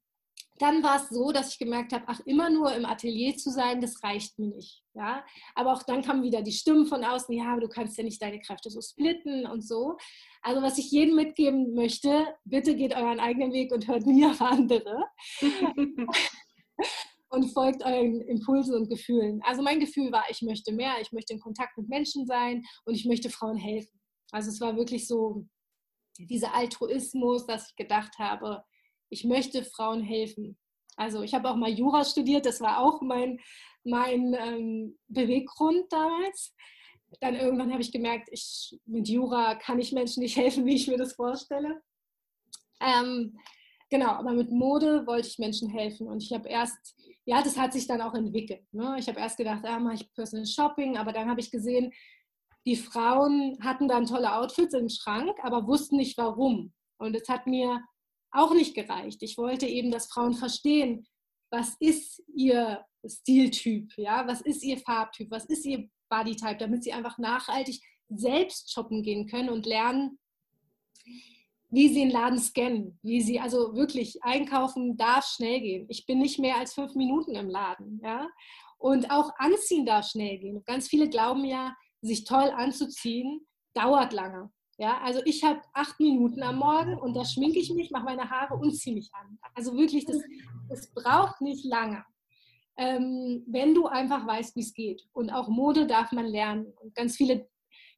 dann 0.60 0.82
war 0.82 0.98
es 0.98 1.10
so, 1.10 1.32
dass 1.32 1.52
ich 1.52 1.60
gemerkt 1.60 1.94
habe, 1.94 2.06
ach, 2.08 2.20
immer 2.26 2.50
nur 2.50 2.74
im 2.74 2.86
Atelier 2.86 3.36
zu 3.38 3.52
sein, 3.52 3.80
das 3.80 4.04
reicht 4.04 4.40
mir 4.40 4.48
nicht. 4.48 4.82
Ja? 4.94 5.24
Aber 5.54 5.74
auch 5.74 5.84
dann 5.84 6.02
kamen 6.02 6.24
wieder 6.24 6.42
die 6.42 6.52
Stimmen 6.52 6.88
von 6.88 7.04
außen, 7.04 7.34
ja, 7.36 7.52
aber 7.52 7.62
du 7.62 7.70
kannst 7.70 7.98
ja 7.98 8.04
nicht 8.04 8.22
deine 8.22 8.40
Kräfte 8.40 8.70
so 8.70 8.82
splitten 8.82 9.46
und 9.46 9.62
so. 9.62 9.98
Also 10.42 10.62
was 10.62 10.78
ich 10.78 10.92
jedem 10.92 11.16
mitgeben 11.16 11.74
möchte, 11.76 12.26
bitte 12.46 12.76
geht 12.76 12.96
euren 12.96 13.20
eigenen 13.20 13.54
Weg 13.54 13.72
und 13.72 13.88
hört 13.88 14.06
nie 14.06 14.26
auf 14.26 14.42
andere. 14.42 15.06
und 17.30 17.52
folgt 17.54 17.84
euren 17.84 18.22
Impulsen 18.22 18.76
und 18.76 18.90
Gefühlen. 18.90 19.42
Also 19.44 19.62
mein 19.62 19.80
Gefühl 19.80 20.12
war, 20.12 20.26
ich 20.30 20.42
möchte 20.42 20.72
mehr, 20.72 20.96
ich 21.02 21.12
möchte 21.12 21.34
in 21.34 21.40
Kontakt 21.40 21.78
mit 21.78 21.88
Menschen 21.88 22.26
sein 22.26 22.64
und 22.86 22.96
ich 22.96 23.06
möchte 23.06 23.30
Frauen 23.30 23.58
helfen. 23.58 24.00
Also 24.32 24.50
es 24.50 24.60
war 24.60 24.76
wirklich 24.76 25.08
so 25.08 25.46
dieser 26.18 26.56
Altruismus, 26.56 27.46
dass 27.46 27.70
ich 27.70 27.76
gedacht 27.76 28.18
habe, 28.18 28.64
ich 29.10 29.24
möchte 29.24 29.64
Frauen 29.64 30.02
helfen. 30.02 30.58
Also 30.96 31.22
ich 31.22 31.34
habe 31.34 31.50
auch 31.50 31.56
mal 31.56 31.70
Jura 31.70 32.04
studiert, 32.04 32.46
das 32.46 32.60
war 32.60 32.80
auch 32.80 33.02
mein, 33.02 33.40
mein 33.84 34.34
ähm, 34.34 34.98
Beweggrund 35.08 35.92
damals. 35.92 36.56
Dann 37.22 37.36
irgendwann 37.36 37.72
habe 37.72 37.82
ich 37.82 37.92
gemerkt, 37.92 38.30
ich, 38.32 38.78
mit 38.86 39.08
Jura 39.08 39.56
kann 39.56 39.80
ich 39.80 39.94
Menschen 39.94 40.24
nicht 40.24 40.36
helfen, 40.38 40.66
wie 40.66 40.76
ich 40.76 40.88
mir 40.88 40.98
das 40.98 41.14
vorstelle. 41.14 41.82
Ähm, 42.82 43.38
genau, 43.90 44.10
aber 44.10 44.34
mit 44.34 44.52
Mode 44.52 45.06
wollte 45.08 45.28
ich 45.28 45.40
Menschen 45.40 45.70
helfen 45.70 46.08
und 46.08 46.22
ich 46.22 46.34
habe 46.34 46.50
erst, 46.50 46.96
ja, 47.26 47.42
das 47.42 47.58
hat 47.58 47.74
sich 47.74 47.88
dann 47.88 48.02
auch 48.02 48.14
entwickelt. 48.14 48.66
Ne? 48.72 48.96
Ich 49.00 49.08
habe 49.08 49.20
erst 49.20 49.38
gedacht, 49.38 49.64
ah, 49.66 49.80
mache 49.80 49.96
ich 49.96 50.14
Personal 50.14 50.46
Shopping, 50.46 50.98
aber 50.98 51.14
dann 51.14 51.30
habe 51.30 51.40
ich 51.40 51.52
gesehen, 51.52 51.94
die 52.66 52.76
Frauen 52.76 53.58
hatten 53.62 53.88
dann 53.88 54.06
tolle 54.06 54.34
Outfits 54.34 54.74
im 54.74 54.90
Schrank, 54.90 55.38
aber 55.42 55.68
wussten 55.68 55.96
nicht 55.96 56.18
warum. 56.18 56.74
Und 56.98 57.16
es 57.16 57.30
hat 57.30 57.48
mir 57.48 57.82
auch 58.32 58.54
nicht 58.54 58.76
gereicht. 58.76 59.22
Ich 59.24 59.38
wollte 59.38 59.66
eben, 59.66 59.92
dass 59.92 60.08
Frauen 60.08 60.34
verstehen, 60.34 61.08
was 61.50 61.76
ist 61.80 62.22
ihr 62.36 62.86
Stiltyp, 63.06 63.94
ja, 63.98 64.28
was 64.28 64.42
ist 64.42 64.64
ihr 64.64 64.78
Farbtyp, 64.78 65.32
was 65.32 65.46
ist 65.46 65.66
ihr 65.66 65.90
Bodytype, 66.10 66.58
damit 66.58 66.84
sie 66.84 66.94
einfach 66.94 67.18
nachhaltig 67.18 67.82
selbst 68.10 68.72
shoppen 68.72 69.04
gehen 69.04 69.28
können 69.28 69.50
und 69.50 69.66
lernen, 69.66 70.20
wie 71.70 71.90
sie 71.90 72.02
den 72.02 72.12
Laden 72.12 72.40
scannen, 72.40 72.98
wie 73.02 73.22
sie 73.22 73.40
also 73.40 73.76
wirklich 73.76 74.24
einkaufen 74.24 74.96
darf 74.96 75.26
schnell 75.26 75.60
gehen. 75.60 75.86
Ich 75.90 76.06
bin 76.06 76.20
nicht 76.20 76.40
mehr 76.40 76.58
als 76.58 76.74
fünf 76.74 76.96
Minuten 76.96 77.36
im 77.36 77.50
Laden, 77.50 78.00
ja. 78.04 78.30
Und 78.78 79.12
auch 79.12 79.32
anziehen 79.38 79.86
darf 79.86 80.08
schnell 80.08 80.38
gehen. 80.38 80.64
ganz 80.66 80.88
viele 80.88 81.10
glauben 81.10 81.44
ja, 81.46 81.76
sich 82.02 82.26
toll 82.26 82.52
anzuziehen 82.56 83.46
dauert 83.74 84.14
lange. 84.14 84.52
Ja, 84.78 85.00
also 85.02 85.22
ich 85.26 85.44
habe 85.44 85.62
acht 85.74 86.00
Minuten 86.00 86.44
am 86.44 86.58
Morgen 86.58 86.98
und 87.00 87.16
da 87.16 87.26
schminke 87.26 87.60
ich 87.60 87.74
mich, 87.74 87.90
mache 87.90 88.06
meine 88.06 88.30
Haare 88.30 88.56
und 88.56 88.76
ziehe 88.76 88.96
mich 88.96 89.10
an. 89.14 89.40
Also 89.56 89.76
wirklich, 89.76 90.06
das, 90.06 90.22
das 90.70 90.94
braucht 90.94 91.42
nicht 91.42 91.66
lange, 91.66 92.04
ähm, 92.78 93.44
wenn 93.48 93.74
du 93.74 93.88
einfach 93.88 94.28
weißt, 94.28 94.56
wie 94.56 94.62
es 94.62 94.74
geht. 94.74 95.02
Und 95.14 95.32
auch 95.32 95.48
Mode 95.48 95.88
darf 95.88 96.12
man 96.12 96.28
lernen. 96.28 96.74
Und 96.80 96.94
ganz 96.94 97.16
viele, 97.16 97.50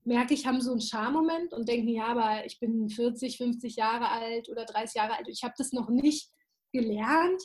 merke 0.06 0.34
ich, 0.34 0.48
haben 0.48 0.62
so 0.62 0.72
einen 0.72 0.80
Charmoment 0.80 1.54
und 1.54 1.68
denken, 1.68 1.90
ja, 1.90 2.08
aber 2.08 2.46
ich 2.46 2.60
bin 2.60 2.90
40, 2.90 3.38
50 3.38 3.76
Jahre 3.76 4.10
alt 4.10 4.48
oder 4.50 4.64
30 4.64 4.96
Jahre 4.96 5.18
alt. 5.18 5.28
Ich 5.28 5.44
habe 5.44 5.54
das 5.58 5.74
noch 5.74 5.90
nicht 5.90 6.32
gelernt 6.72 7.42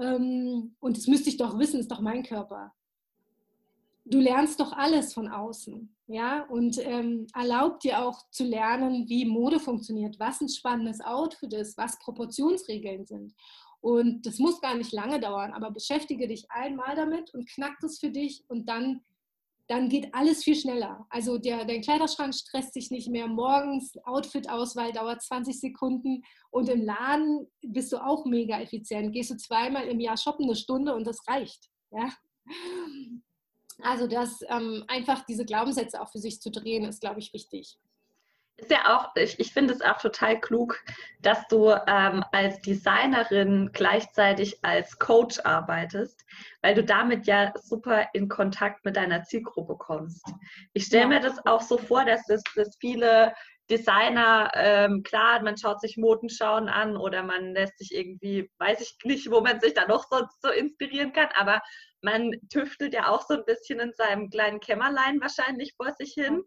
ähm, 0.00 0.76
und 0.78 0.96
das 0.96 1.08
müsste 1.08 1.30
ich 1.30 1.36
doch 1.36 1.58
wissen, 1.58 1.80
ist 1.80 1.90
doch 1.90 2.00
mein 2.00 2.22
Körper 2.22 2.72
du 4.10 4.20
lernst 4.20 4.60
doch 4.60 4.72
alles 4.72 5.14
von 5.14 5.28
außen, 5.28 5.94
ja, 6.10 6.44
und 6.44 6.78
ähm, 6.78 7.26
erlaubt 7.34 7.84
dir 7.84 8.02
auch 8.02 8.22
zu 8.30 8.44
lernen, 8.44 9.06
wie 9.08 9.26
Mode 9.26 9.60
funktioniert, 9.60 10.18
was 10.18 10.40
ein 10.40 10.48
spannendes 10.48 11.02
Outfit 11.02 11.52
ist, 11.52 11.76
was 11.76 11.98
Proportionsregeln 11.98 13.04
sind. 13.04 13.34
Und 13.80 14.24
das 14.24 14.38
muss 14.38 14.60
gar 14.62 14.74
nicht 14.74 14.90
lange 14.92 15.20
dauern, 15.20 15.52
aber 15.52 15.70
beschäftige 15.70 16.26
dich 16.26 16.50
einmal 16.50 16.96
damit 16.96 17.32
und 17.34 17.46
knack 17.50 17.76
das 17.82 17.98
für 17.98 18.08
dich 18.08 18.42
und 18.48 18.70
dann, 18.70 19.02
dann 19.66 19.90
geht 19.90 20.14
alles 20.14 20.42
viel 20.44 20.56
schneller. 20.56 21.06
Also 21.10 21.36
der, 21.36 21.66
dein 21.66 21.82
Kleiderschrank 21.82 22.34
stresst 22.34 22.72
sich 22.72 22.90
nicht 22.90 23.10
mehr. 23.10 23.28
Morgens 23.28 23.92
Outfit-Auswahl 24.04 24.92
dauert 24.92 25.20
20 25.20 25.60
Sekunden 25.60 26.22
und 26.50 26.70
im 26.70 26.80
Laden 26.80 27.48
bist 27.60 27.92
du 27.92 27.98
auch 27.98 28.24
mega 28.24 28.58
effizient. 28.58 29.12
Gehst 29.12 29.30
du 29.30 29.36
zweimal 29.36 29.86
im 29.86 30.00
Jahr 30.00 30.16
shoppen 30.16 30.46
eine 30.46 30.56
Stunde 30.56 30.94
und 30.94 31.06
das 31.06 31.20
reicht. 31.28 31.68
Ja? 31.90 32.08
Also 33.82 34.06
das 34.06 34.40
ähm, 34.48 34.84
einfach 34.88 35.24
diese 35.26 35.44
Glaubenssätze 35.44 36.00
auch 36.00 36.10
für 36.10 36.18
sich 36.18 36.40
zu 36.40 36.50
drehen, 36.50 36.84
ist, 36.84 37.00
glaube 37.00 37.20
ich, 37.20 37.32
wichtig. 37.32 37.78
Ist 38.56 38.72
ja 38.72 38.96
auch, 38.96 39.14
ich, 39.14 39.38
ich 39.38 39.52
finde 39.52 39.72
es 39.72 39.82
auch 39.82 39.98
total 39.98 40.40
klug, 40.40 40.82
dass 41.22 41.46
du 41.46 41.70
ähm, 41.86 42.24
als 42.32 42.60
Designerin 42.62 43.70
gleichzeitig 43.72 44.58
als 44.64 44.98
Coach 44.98 45.38
arbeitest, 45.44 46.24
weil 46.60 46.74
du 46.74 46.82
damit 46.82 47.28
ja 47.28 47.52
super 47.56 48.08
in 48.14 48.28
Kontakt 48.28 48.84
mit 48.84 48.96
deiner 48.96 49.22
Zielgruppe 49.22 49.76
kommst. 49.76 50.26
Ich 50.72 50.86
stelle 50.86 51.02
ja. 51.02 51.08
mir 51.08 51.20
das 51.20 51.46
auch 51.46 51.60
so 51.60 51.78
vor, 51.78 52.04
dass 52.04 52.28
es 52.28 52.42
dass 52.56 52.76
viele 52.80 53.32
Designer, 53.70 54.50
ähm, 54.54 55.04
klar, 55.04 55.40
man 55.42 55.56
schaut 55.56 55.80
sich 55.80 55.96
Modenschauen 55.96 56.68
an 56.68 56.96
oder 56.96 57.22
man 57.22 57.52
lässt 57.52 57.78
sich 57.78 57.94
irgendwie, 57.94 58.50
weiß 58.58 58.80
ich 58.80 58.96
nicht, 59.04 59.30
wo 59.30 59.40
man 59.40 59.60
sich 59.60 59.74
da 59.74 59.86
noch 59.86 60.08
sonst 60.08 60.40
so 60.42 60.48
inspirieren 60.48 61.12
kann, 61.12 61.28
aber 61.36 61.60
man 62.02 62.32
tüftelt 62.50 62.94
ja 62.94 63.08
auch 63.08 63.22
so 63.26 63.34
ein 63.34 63.44
bisschen 63.44 63.80
in 63.80 63.92
seinem 63.94 64.30
kleinen 64.30 64.60
Kämmerlein 64.60 65.20
wahrscheinlich 65.20 65.74
vor 65.76 65.92
sich 65.92 66.12
hin. 66.12 66.42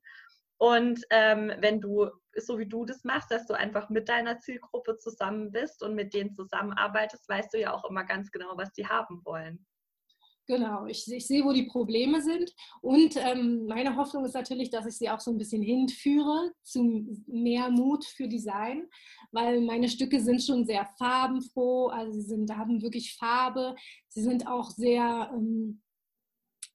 Und 0.57 1.03
ähm, 1.09 1.51
wenn 1.57 1.81
du, 1.81 2.07
so 2.35 2.59
wie 2.59 2.67
du 2.67 2.85
das 2.85 3.03
machst, 3.03 3.31
dass 3.31 3.47
du 3.47 3.53
einfach 3.53 3.89
mit 3.89 4.07
deiner 4.09 4.37
Zielgruppe 4.37 4.97
zusammen 4.99 5.51
bist 5.51 5.81
und 5.81 5.95
mit 5.95 6.13
denen 6.13 6.33
zusammenarbeitest, 6.33 7.27
weißt 7.27 7.53
du 7.53 7.59
ja 7.59 7.73
auch 7.73 7.89
immer 7.89 8.03
ganz 8.03 8.31
genau, 8.31 8.57
was 8.57 8.71
die 8.73 8.87
haben 8.87 9.21
wollen. 9.25 9.65
Genau, 10.47 10.85
ich, 10.87 11.09
ich, 11.11 11.27
sehe, 11.27 11.45
wo 11.45 11.53
die 11.53 11.67
Probleme 11.67 12.21
sind. 12.21 12.53
Und 12.81 13.15
ähm, 13.15 13.67
meine 13.67 13.95
Hoffnung 13.95 14.25
ist 14.25 14.33
natürlich, 14.33 14.69
dass 14.69 14.85
ich 14.85 14.97
sie 14.97 15.09
auch 15.09 15.19
so 15.19 15.31
ein 15.31 15.37
bisschen 15.37 15.61
hinführe 15.61 16.51
zu 16.63 17.07
mehr 17.27 17.69
Mut 17.69 18.05
für 18.05 18.27
Design, 18.27 18.87
weil 19.31 19.61
meine 19.61 19.87
Stücke 19.87 20.19
sind 20.19 20.43
schon 20.43 20.65
sehr 20.65 20.85
farbenfroh, 20.97 21.87
also 21.87 22.11
sie 22.11 22.27
sind, 22.27 22.51
haben 22.57 22.81
wirklich 22.81 23.15
Farbe, 23.15 23.75
sie 24.09 24.23
sind 24.23 24.47
auch 24.47 24.71
sehr 24.71 25.31
ähm, 25.33 25.81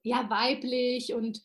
ja, 0.02 0.31
weiblich 0.31 1.12
und, 1.12 1.42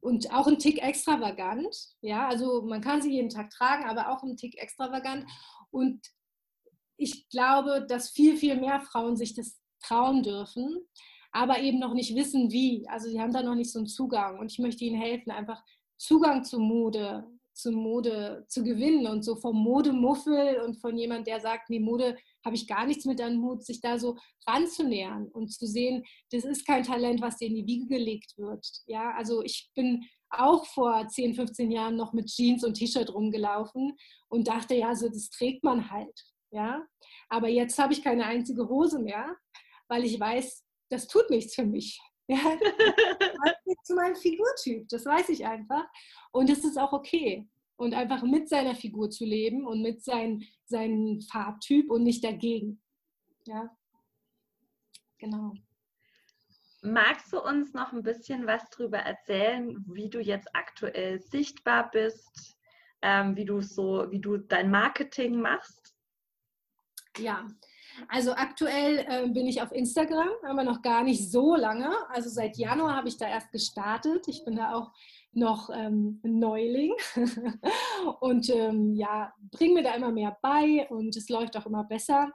und 0.00 0.32
auch 0.34 0.48
ein 0.48 0.58
Tick 0.58 0.82
extravagant. 0.82 1.74
Ja, 2.02 2.28
also 2.28 2.62
man 2.62 2.80
kann 2.80 3.00
sie 3.00 3.12
jeden 3.12 3.30
Tag 3.30 3.50
tragen, 3.50 3.84
aber 3.84 4.10
auch 4.10 4.24
ein 4.24 4.36
Tick 4.36 4.60
extravagant. 4.60 5.24
Und 5.70 6.04
ich 6.96 7.28
glaube, 7.28 7.86
dass 7.88 8.10
viel, 8.10 8.36
viel 8.36 8.56
mehr 8.56 8.80
Frauen 8.80 9.16
sich 9.16 9.34
das 9.34 9.58
trauen 9.80 10.22
dürfen 10.22 10.76
aber 11.32 11.60
eben 11.60 11.78
noch 11.78 11.94
nicht 11.94 12.14
wissen, 12.14 12.50
wie. 12.50 12.86
Also 12.88 13.08
sie 13.08 13.20
haben 13.20 13.32
da 13.32 13.42
noch 13.42 13.54
nicht 13.54 13.72
so 13.72 13.78
einen 13.78 13.86
Zugang 13.86 14.38
und 14.38 14.50
ich 14.50 14.58
möchte 14.58 14.84
ihnen 14.84 15.00
helfen, 15.00 15.30
einfach 15.30 15.62
Zugang 15.96 16.44
zu 16.44 16.58
Mode, 16.58 17.24
zu 17.52 17.72
Mode 17.72 18.44
zu 18.48 18.64
gewinnen 18.64 19.06
und 19.06 19.22
so 19.22 19.36
vom 19.36 19.56
Modemuffel 19.56 20.60
und 20.64 20.80
von 20.80 20.96
jemand, 20.96 21.26
der 21.26 21.40
sagt, 21.40 21.68
nee, 21.68 21.80
Mode 21.80 22.16
habe 22.44 22.56
ich 22.56 22.66
gar 22.66 22.86
nichts 22.86 23.04
mit 23.04 23.20
deinem 23.20 23.38
Mut, 23.38 23.64
sich 23.64 23.80
da 23.80 23.98
so 23.98 24.16
ranzunähern 24.46 25.28
und 25.28 25.52
zu 25.52 25.66
sehen, 25.66 26.04
das 26.30 26.44
ist 26.44 26.66
kein 26.66 26.84
Talent, 26.84 27.20
was 27.20 27.36
dir 27.36 27.48
in 27.48 27.56
die 27.56 27.66
Wiege 27.66 27.86
gelegt 27.86 28.36
wird. 28.38 28.66
Ja, 28.86 29.12
also 29.12 29.42
ich 29.42 29.70
bin 29.74 30.04
auch 30.30 30.64
vor 30.66 31.06
10, 31.06 31.34
15 31.34 31.70
Jahren 31.70 31.96
noch 31.96 32.12
mit 32.12 32.28
Jeans 32.28 32.64
und 32.64 32.74
T-Shirt 32.74 33.12
rumgelaufen 33.12 33.96
und 34.28 34.48
dachte, 34.48 34.74
ja, 34.74 34.94
so 34.94 35.08
das 35.08 35.28
trägt 35.30 35.64
man 35.64 35.90
halt. 35.90 36.24
Ja, 36.52 36.84
aber 37.28 37.48
jetzt 37.48 37.78
habe 37.78 37.92
ich 37.92 38.02
keine 38.02 38.24
einzige 38.24 38.68
Hose 38.68 38.98
mehr, 39.00 39.36
weil 39.88 40.04
ich 40.04 40.18
weiß, 40.18 40.64
das 40.90 41.06
tut 41.06 41.30
nichts 41.30 41.54
für 41.54 41.64
mich. 41.64 42.00
Ja, 42.30 42.56
das 42.60 43.56
ist 43.64 43.86
zu 43.86 43.94
meinem 43.96 44.14
Figurtyp, 44.14 44.88
das 44.88 45.04
weiß 45.04 45.30
ich 45.30 45.44
einfach. 45.44 45.84
Und 46.30 46.48
es 46.48 46.62
ist 46.62 46.78
auch 46.78 46.92
okay. 46.92 47.48
Und 47.74 47.92
einfach 47.92 48.22
mit 48.22 48.48
seiner 48.48 48.76
Figur 48.76 49.10
zu 49.10 49.24
leben 49.24 49.66
und 49.66 49.82
mit 49.82 50.04
sein, 50.04 50.44
seinem 50.64 51.20
Farbtyp 51.22 51.90
und 51.90 52.04
nicht 52.04 52.22
dagegen. 52.22 52.80
Ja, 53.46 53.76
genau. 55.18 55.54
Magst 56.82 57.32
du 57.32 57.42
uns 57.42 57.74
noch 57.74 57.92
ein 57.92 58.04
bisschen 58.04 58.46
was 58.46 58.62
darüber 58.70 58.98
erzählen, 58.98 59.84
wie 59.88 60.08
du 60.08 60.20
jetzt 60.20 60.54
aktuell 60.54 61.20
sichtbar 61.20 61.90
bist, 61.90 62.56
ähm, 63.02 63.34
wie 63.34 63.44
du 63.44 63.60
so, 63.60 64.06
wie 64.10 64.20
du 64.20 64.36
dein 64.36 64.70
Marketing 64.70 65.40
machst? 65.40 65.96
Ja, 67.18 67.44
also 68.08 68.32
aktuell 68.32 69.06
äh, 69.08 69.28
bin 69.28 69.46
ich 69.46 69.62
auf 69.62 69.72
Instagram, 69.72 70.28
aber 70.48 70.64
noch 70.64 70.82
gar 70.82 71.02
nicht 71.02 71.30
so 71.30 71.54
lange. 71.54 71.90
Also 72.10 72.28
seit 72.28 72.56
Januar 72.56 72.96
habe 72.96 73.08
ich 73.08 73.16
da 73.16 73.28
erst 73.28 73.52
gestartet. 73.52 74.28
Ich 74.28 74.44
bin 74.44 74.56
da 74.56 74.74
auch 74.74 74.92
noch 75.32 75.70
ähm, 75.70 76.20
Neuling 76.22 76.94
und 78.20 78.50
ähm, 78.50 78.94
ja, 78.94 79.32
bringe 79.50 79.74
mir 79.74 79.82
da 79.82 79.94
immer 79.94 80.10
mehr 80.10 80.36
bei 80.42 80.88
und 80.90 81.16
es 81.16 81.28
läuft 81.28 81.56
auch 81.56 81.66
immer 81.66 81.84
besser. 81.84 82.32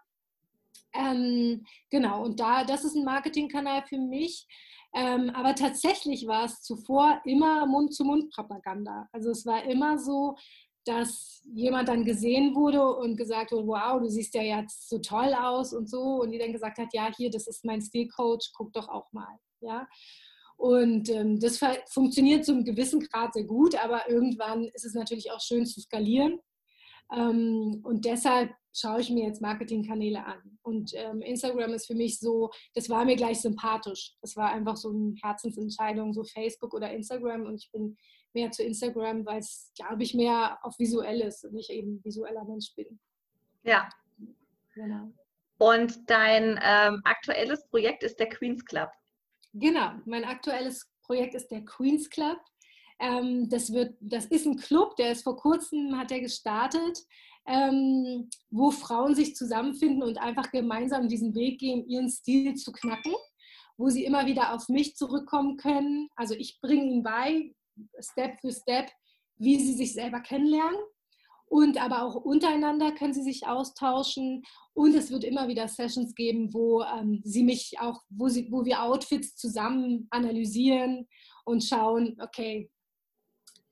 Ähm, 0.93 1.65
genau, 1.89 2.23
und 2.23 2.39
da, 2.39 2.63
das 2.63 2.86
ist 2.86 2.95
ein 2.95 3.04
Marketingkanal 3.04 3.84
für 3.84 3.97
mich. 3.97 4.47
Ähm, 4.93 5.30
aber 5.32 5.56
tatsächlich 5.56 6.25
war 6.25 6.45
es 6.45 6.62
zuvor 6.62 7.19
immer 7.25 7.65
Mund-zu-Mund-Propaganda. 7.65 9.10
Also 9.12 9.32
es 9.32 9.45
war 9.45 9.65
immer 9.65 9.99
so, 9.99 10.38
dass 10.86 11.41
jemand 11.54 11.89
dann 11.89 12.06
gesehen 12.06 12.56
wurde 12.56 12.82
und 12.95 13.17
gesagt 13.17 13.52
wurde, 13.52 13.67
wow, 13.67 14.00
du 14.00 14.10
siehst 14.10 14.34
ja 14.34 14.41
jetzt 14.41 14.89
so 14.89 15.00
toll 15.00 15.34
aus 15.34 15.74
und 15.74 15.89
so. 15.89 16.21
Und 16.21 16.32
die 16.32 16.39
dann 16.39 16.54
gesagt 16.54 16.78
hat, 16.78 16.89
ja, 16.93 17.12
hier, 17.15 17.30
das 17.30 17.48
ist 17.48 17.65
mein 17.65 17.82
Stilcoach, 17.82 18.52
guck 18.56 18.74
doch 18.74 18.89
auch 18.89 19.12
mal. 19.13 19.38
Ja. 19.62 19.88
Und 20.58 21.10
ähm, 21.10 21.39
das 21.39 21.60
funktioniert 21.89 22.45
zu 22.45 22.54
einem 22.54 22.63
gewissen 22.63 23.02
Grad 23.02 23.34
sehr 23.34 23.43
gut, 23.43 23.76
aber 23.84 24.10
irgendwann 24.10 24.65
ist 24.74 24.86
es 24.86 24.93
natürlich 24.93 25.32
auch 25.32 25.41
schön 25.41 25.65
zu 25.65 25.82
skalieren. 25.82 26.39
Ähm, 27.13 27.82
und 27.84 28.06
deshalb 28.06 28.52
schaue 28.74 29.02
ich 29.02 29.10
mir 29.10 29.26
jetzt 29.26 29.41
Marketingkanäle 29.41 30.26
an. 30.26 30.58
Und 30.62 30.91
ähm, 30.95 31.21
Instagram 31.21 31.74
ist 31.74 31.88
für 31.88 31.95
mich 31.95 32.19
so, 32.19 32.52
das 32.74 32.89
war 32.89 33.06
mir 33.06 33.15
gleich 33.15 33.41
sympathisch. 33.41 34.15
Das 34.21 34.36
war 34.36 34.52
einfach 34.52 34.76
so 34.76 34.89
eine 34.89 35.13
Herzensentscheidung, 35.21 36.13
so 36.13 36.24
Facebook 36.24 36.74
oder 36.74 36.91
Instagram. 36.91 37.45
Und 37.45 37.56
ich 37.56 37.71
bin 37.71 37.98
mehr 38.36 38.52
zu 38.52 38.63
Instagram, 38.63 39.26
weil 39.26 39.39
es, 39.39 39.71
glaube 39.76 40.04
ich, 40.04 40.13
mehr 40.13 40.60
auf 40.62 40.78
visuelles 40.78 41.43
und 41.43 41.58
ich 41.58 41.69
eben 41.71 42.04
visueller 42.04 42.43
Mensch 42.45 42.74
bin. 42.76 43.00
Ja. 43.63 43.89
Genau. 44.76 45.12
Und 45.58 46.10
dein 46.10 46.60
ähm, 46.62 47.02
aktuelles 47.06 47.65
Projekt 47.69 48.04
ist 48.04 48.19
der 48.19 48.30
Queens 48.30 48.63
Club. 48.65 48.89
Genau, 49.54 49.91
mein 50.06 50.26
aktuelles 50.26 50.91
Projekt 51.02 51.34
ist 51.34 51.50
der 51.50 51.63
Queens 51.63 52.10
Club. 52.10 52.38
Ähm, 53.00 53.50
das, 53.50 53.71
wird, 53.71 53.95
das 54.02 54.26
ist 54.26 54.45
ein 54.45 54.58
Club, 54.58 54.95
der 54.98 55.12
ist 55.12 55.24
vor 55.24 55.38
kurzem, 55.38 55.98
hat 55.98 56.12
er 56.12 56.19
gestartet, 56.19 57.00
ähm, 57.45 58.30
wo 58.50 58.71
Frauen 58.71 59.15
sich 59.15 59.36
zusammenfinden 59.36 60.04
und 60.04 60.17
einfach 60.17 60.52
gemeinsam 60.52 61.08
diesen 61.08 61.36
Weg 61.36 61.60
gehen, 61.60 61.88
ihren 61.88 62.10
Stil 62.10 62.56
zu 62.56 62.71
knacken, 62.71 63.13
wo 63.78 63.89
sie 63.89 64.06
immer 64.06 64.26
wieder 64.26 64.54
auf 64.54 64.67
mich 64.67 64.95
zurückkommen 64.95 65.58
können. 65.58 66.10
Also 66.15 66.34
ich 66.34 66.60
bringe 66.62 66.86
ihnen 66.86 67.04
bei, 67.04 67.54
Step 67.99 68.39
für 68.41 68.51
Step, 68.51 68.91
wie 69.38 69.59
sie 69.59 69.73
sich 69.73 69.93
selber 69.93 70.21
kennenlernen. 70.21 70.79
Und 71.47 71.79
aber 71.81 72.03
auch 72.03 72.15
untereinander 72.15 72.91
können 72.91 73.13
sie 73.13 73.21
sich 73.21 73.45
austauschen. 73.47 74.43
Und 74.73 74.95
es 74.95 75.11
wird 75.11 75.23
immer 75.23 75.47
wieder 75.47 75.67
Sessions 75.67 76.15
geben, 76.15 76.53
wo 76.53 76.81
ähm, 76.81 77.21
sie 77.23 77.43
mich 77.43 77.75
auch, 77.79 78.01
wo, 78.09 78.27
sie, 78.27 78.51
wo 78.51 78.65
wir 78.65 78.81
Outfits 78.81 79.35
zusammen 79.35 80.07
analysieren 80.09 81.07
und 81.45 81.63
schauen, 81.63 82.17
okay, 82.19 82.69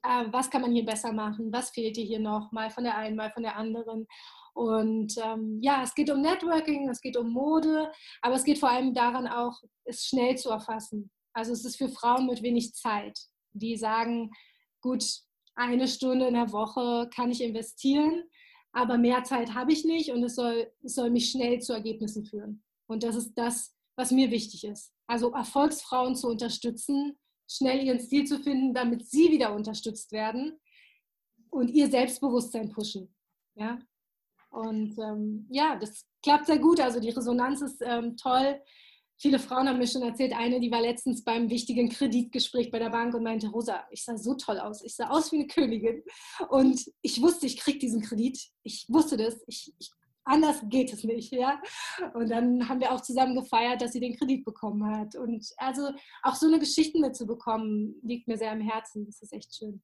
äh, 0.03 0.25
was 0.31 0.49
kann 0.49 0.61
man 0.61 0.71
hier 0.71 0.85
besser 0.85 1.11
machen, 1.11 1.51
was 1.51 1.71
fehlt 1.71 1.97
dir 1.97 2.05
hier 2.05 2.19
noch, 2.19 2.51
mal 2.51 2.69
von 2.69 2.83
der 2.83 2.97
einen, 2.97 3.15
mal 3.15 3.31
von 3.31 3.43
der 3.43 3.55
anderen. 3.55 4.05
Und 4.53 5.15
ähm, 5.17 5.59
ja, 5.61 5.81
es 5.83 5.95
geht 5.95 6.11
um 6.11 6.21
Networking, 6.21 6.89
es 6.89 7.01
geht 7.01 7.17
um 7.17 7.31
Mode, 7.31 7.91
aber 8.21 8.35
es 8.35 8.43
geht 8.43 8.59
vor 8.59 8.69
allem 8.69 8.93
daran 8.93 9.27
auch, 9.27 9.59
es 9.85 10.05
schnell 10.05 10.37
zu 10.37 10.49
erfassen. 10.49 11.09
Also 11.33 11.53
es 11.53 11.65
ist 11.65 11.77
für 11.77 11.89
Frauen 11.89 12.27
mit 12.27 12.43
wenig 12.43 12.73
Zeit 12.73 13.17
die 13.53 13.77
sagen, 13.77 14.31
gut, 14.81 15.03
eine 15.55 15.87
Stunde 15.87 16.27
in 16.27 16.33
der 16.33 16.51
Woche 16.51 17.09
kann 17.13 17.31
ich 17.31 17.41
investieren, 17.41 18.23
aber 18.71 18.97
mehr 18.97 19.23
Zeit 19.23 19.53
habe 19.53 19.71
ich 19.71 19.85
nicht 19.85 20.11
und 20.11 20.23
es 20.23 20.35
soll, 20.35 20.71
es 20.83 20.95
soll 20.95 21.11
mich 21.11 21.29
schnell 21.29 21.59
zu 21.59 21.73
Ergebnissen 21.73 22.25
führen. 22.25 22.63
Und 22.87 23.03
das 23.03 23.15
ist 23.15 23.33
das, 23.35 23.75
was 23.95 24.11
mir 24.11 24.31
wichtig 24.31 24.63
ist. 24.63 24.93
Also 25.07 25.31
Erfolgsfrauen 25.31 26.15
zu 26.15 26.27
unterstützen, 26.27 27.17
schnell 27.47 27.83
ihren 27.83 27.99
Stil 27.99 28.25
zu 28.25 28.39
finden, 28.39 28.73
damit 28.73 29.07
sie 29.07 29.31
wieder 29.31 29.53
unterstützt 29.53 30.11
werden 30.11 30.59
und 31.49 31.69
ihr 31.69 31.89
Selbstbewusstsein 31.89 32.71
pushen. 32.71 33.13
Ja? 33.55 33.79
Und 34.49 34.97
ähm, 34.97 35.47
ja, 35.49 35.75
das 35.75 36.05
klappt 36.23 36.47
sehr 36.47 36.59
gut. 36.59 36.79
Also 36.79 36.99
die 36.99 37.09
Resonanz 37.09 37.61
ist 37.61 37.81
ähm, 37.81 38.17
toll 38.17 38.59
viele 39.23 39.39
Frauen 39.39 39.69
haben 39.69 39.79
mir 39.79 39.87
schon 39.87 40.01
erzählt, 40.01 40.33
eine, 40.33 40.59
die 40.59 40.69
war 40.69 40.81
letztens 40.81 41.23
beim 41.23 41.49
wichtigen 41.49 41.87
Kreditgespräch 41.87 42.69
bei 42.71 42.77
der 42.77 42.89
Bank 42.89 43.15
und 43.15 43.23
meinte, 43.23 43.47
Rosa, 43.47 43.87
ich 43.89 44.03
sah 44.03 44.17
so 44.17 44.35
toll 44.35 44.59
aus, 44.59 44.83
ich 44.83 44.97
sah 44.97 45.09
aus 45.09 45.31
wie 45.31 45.37
eine 45.37 45.47
Königin. 45.47 46.03
Und 46.49 46.91
ich 47.01 47.21
wusste, 47.21 47.45
ich 47.45 47.55
kriege 47.55 47.79
diesen 47.79 48.01
Kredit. 48.01 48.37
Ich 48.63 48.85
wusste 48.89 49.15
das. 49.15 49.41
Ich, 49.47 49.73
ich, 49.79 49.91
anders 50.25 50.61
geht 50.65 50.91
es 50.91 51.05
nicht. 51.05 51.31
Ja? 51.31 51.61
Und 52.13 52.29
dann 52.31 52.67
haben 52.67 52.81
wir 52.81 52.91
auch 52.91 52.99
zusammen 52.99 53.33
gefeiert, 53.33 53.81
dass 53.81 53.93
sie 53.93 54.01
den 54.01 54.17
Kredit 54.17 54.43
bekommen 54.43 54.85
hat. 54.93 55.15
Und 55.15 55.47
also 55.55 55.91
auch 56.21 56.35
so 56.35 56.47
eine 56.47 56.59
Geschichte 56.59 56.99
mitzubekommen, 56.99 57.95
liegt 58.03 58.27
mir 58.27 58.37
sehr 58.37 58.51
am 58.51 58.59
Herzen. 58.59 59.05
Das 59.05 59.21
ist 59.21 59.31
echt 59.31 59.55
schön. 59.55 59.81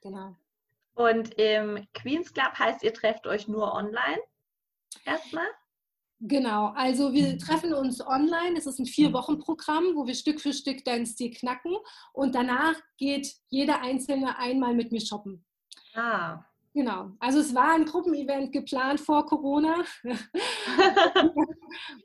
Genau. 0.00 0.34
Und 0.94 1.34
im 1.34 1.86
Queens 1.92 2.32
Club 2.32 2.58
heißt, 2.58 2.84
ihr 2.84 2.94
trefft 2.94 3.26
euch 3.26 3.48
nur 3.48 3.74
online 3.74 4.22
erstmal? 5.04 5.46
Genau, 6.26 6.72
also 6.74 7.12
wir 7.12 7.34
mhm. 7.34 7.38
treffen 7.38 7.74
uns 7.74 8.00
online. 8.00 8.56
Es 8.56 8.64
ist 8.64 8.78
ein 8.78 8.86
Vier-Wochen-Programm, 8.86 9.94
wo 9.94 10.06
wir 10.06 10.14
Stück 10.14 10.40
für 10.40 10.54
Stück 10.54 10.82
deinen 10.82 11.04
Stil 11.04 11.30
knacken. 11.30 11.76
Und 12.14 12.34
danach 12.34 12.76
geht 12.96 13.30
jeder 13.50 13.82
Einzelne 13.82 14.38
einmal 14.38 14.74
mit 14.74 14.90
mir 14.90 15.02
shoppen. 15.02 15.44
Ah. 15.94 16.42
Genau. 16.72 17.10
Also 17.20 17.40
es 17.40 17.54
war 17.54 17.74
ein 17.74 17.84
Gruppenevent 17.84 18.52
geplant 18.52 19.00
vor 19.00 19.26
Corona, 19.26 19.84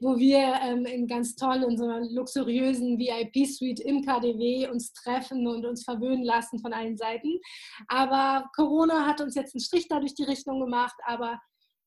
wo 0.01 0.19
wir 0.19 0.59
ähm, 0.63 0.85
in 0.85 1.07
ganz 1.07 1.35
toll 1.37 1.63
in 1.63 1.77
so 1.77 1.85
einer 1.85 2.01
luxuriösen 2.01 2.99
VIP-Suite 2.99 3.79
im 3.79 4.05
KDW 4.05 4.67
uns 4.67 4.91
treffen 4.91 5.47
und 5.47 5.65
uns 5.65 5.85
verwöhnen 5.85 6.25
lassen 6.25 6.59
von 6.59 6.73
allen 6.73 6.97
Seiten. 6.97 7.39
Aber 7.87 8.49
Corona 8.53 9.07
hat 9.07 9.21
uns 9.21 9.33
jetzt 9.35 9.55
einen 9.55 9.61
Strich 9.61 9.87
dadurch 9.87 10.13
die 10.13 10.25
Richtung 10.25 10.59
gemacht. 10.59 10.97
Aber 11.07 11.39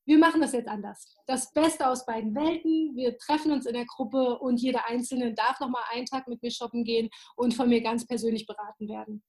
wir 0.05 0.17
machen 0.17 0.41
das 0.41 0.51
jetzt 0.51 0.67
anders. 0.67 1.15
Das 1.27 1.51
Beste 1.53 1.87
aus 1.87 2.05
beiden 2.05 2.35
Welten. 2.35 2.95
Wir 2.95 3.17
treffen 3.17 3.51
uns 3.51 3.65
in 3.65 3.73
der 3.73 3.85
Gruppe 3.85 4.37
und 4.39 4.57
jeder 4.57 4.87
Einzelne 4.87 5.33
darf 5.33 5.59
noch 5.59 5.69
mal 5.69 5.83
einen 5.91 6.05
Tag 6.05 6.27
mit 6.27 6.41
mir 6.41 6.51
shoppen 6.51 6.83
gehen 6.83 7.09
und 7.35 7.53
von 7.53 7.69
mir 7.69 7.81
ganz 7.81 8.05
persönlich 8.05 8.45
beraten 8.45 8.89
werden. 8.89 9.23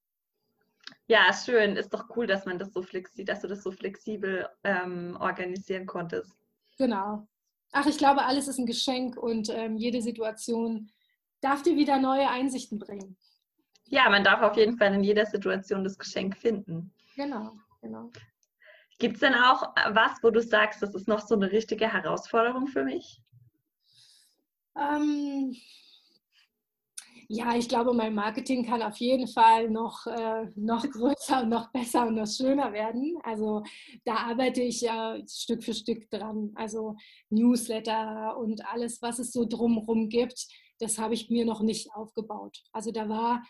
Ja, 1.07 1.31
schön. 1.33 1.75
Ist 1.77 1.93
doch 1.93 2.05
cool, 2.15 2.27
dass 2.27 2.45
man 2.45 2.59
das 2.59 2.73
so 2.73 2.81
flexibel, 2.81 3.25
dass 3.25 3.41
du 3.41 3.47
das 3.47 3.63
so 3.63 3.71
flexibel 3.71 4.47
ähm, 4.63 5.17
organisieren 5.19 5.85
konntest. 5.85 6.31
Genau. 6.77 7.27
Ach, 7.71 7.85
ich 7.85 7.97
glaube, 7.97 8.25
alles 8.25 8.47
ist 8.47 8.57
ein 8.57 8.65
Geschenk 8.65 9.17
und 9.17 9.49
ähm, 9.49 9.77
jede 9.77 10.01
Situation 10.01 10.89
darf 11.41 11.61
dir 11.61 11.75
wieder 11.75 11.99
neue 11.99 12.29
Einsichten 12.29 12.79
bringen. 12.79 13.17
Ja, 13.87 14.09
man 14.09 14.23
darf 14.23 14.41
auf 14.41 14.57
jeden 14.57 14.77
Fall 14.77 14.93
in 14.93 15.03
jeder 15.03 15.25
Situation 15.25 15.83
das 15.83 15.97
Geschenk 15.97 16.35
finden. 16.37 16.91
Genau, 17.15 17.51
genau. 17.81 18.11
Gibt 18.97 19.15
es 19.15 19.19
denn 19.21 19.35
auch 19.35 19.75
äh, 19.75 19.93
was, 19.93 20.23
wo 20.23 20.29
du 20.29 20.41
sagst, 20.41 20.81
das 20.81 20.95
ist 20.95 21.07
noch 21.07 21.19
so 21.19 21.35
eine 21.35 21.51
richtige 21.51 21.91
Herausforderung 21.91 22.67
für 22.67 22.83
mich? 22.83 23.21
Ähm, 24.77 25.55
ja, 27.27 27.55
ich 27.55 27.67
glaube, 27.67 27.93
mein 27.93 28.13
Marketing 28.13 28.65
kann 28.65 28.81
auf 28.81 28.97
jeden 28.97 29.27
Fall 29.27 29.69
noch, 29.69 30.05
äh, 30.05 30.47
noch 30.55 30.83
größer 30.89 31.43
und 31.43 31.49
noch 31.49 31.71
besser 31.71 32.07
und 32.07 32.15
noch 32.15 32.27
schöner 32.27 32.71
werden. 32.71 33.17
Also 33.23 33.63
da 34.03 34.15
arbeite 34.15 34.61
ich 34.61 34.87
äh, 34.87 35.23
Stück 35.27 35.63
für 35.63 35.73
Stück 35.73 36.09
dran. 36.09 36.51
Also 36.55 36.95
Newsletter 37.29 38.37
und 38.37 38.65
alles, 38.67 39.01
was 39.01 39.19
es 39.19 39.31
so 39.31 39.45
drumherum 39.45 40.09
gibt, 40.09 40.47
das 40.79 40.97
habe 40.97 41.13
ich 41.13 41.29
mir 41.29 41.45
noch 41.45 41.61
nicht 41.61 41.89
aufgebaut. 41.93 42.61
Also 42.71 42.91
da 42.91 43.09
war 43.09 43.43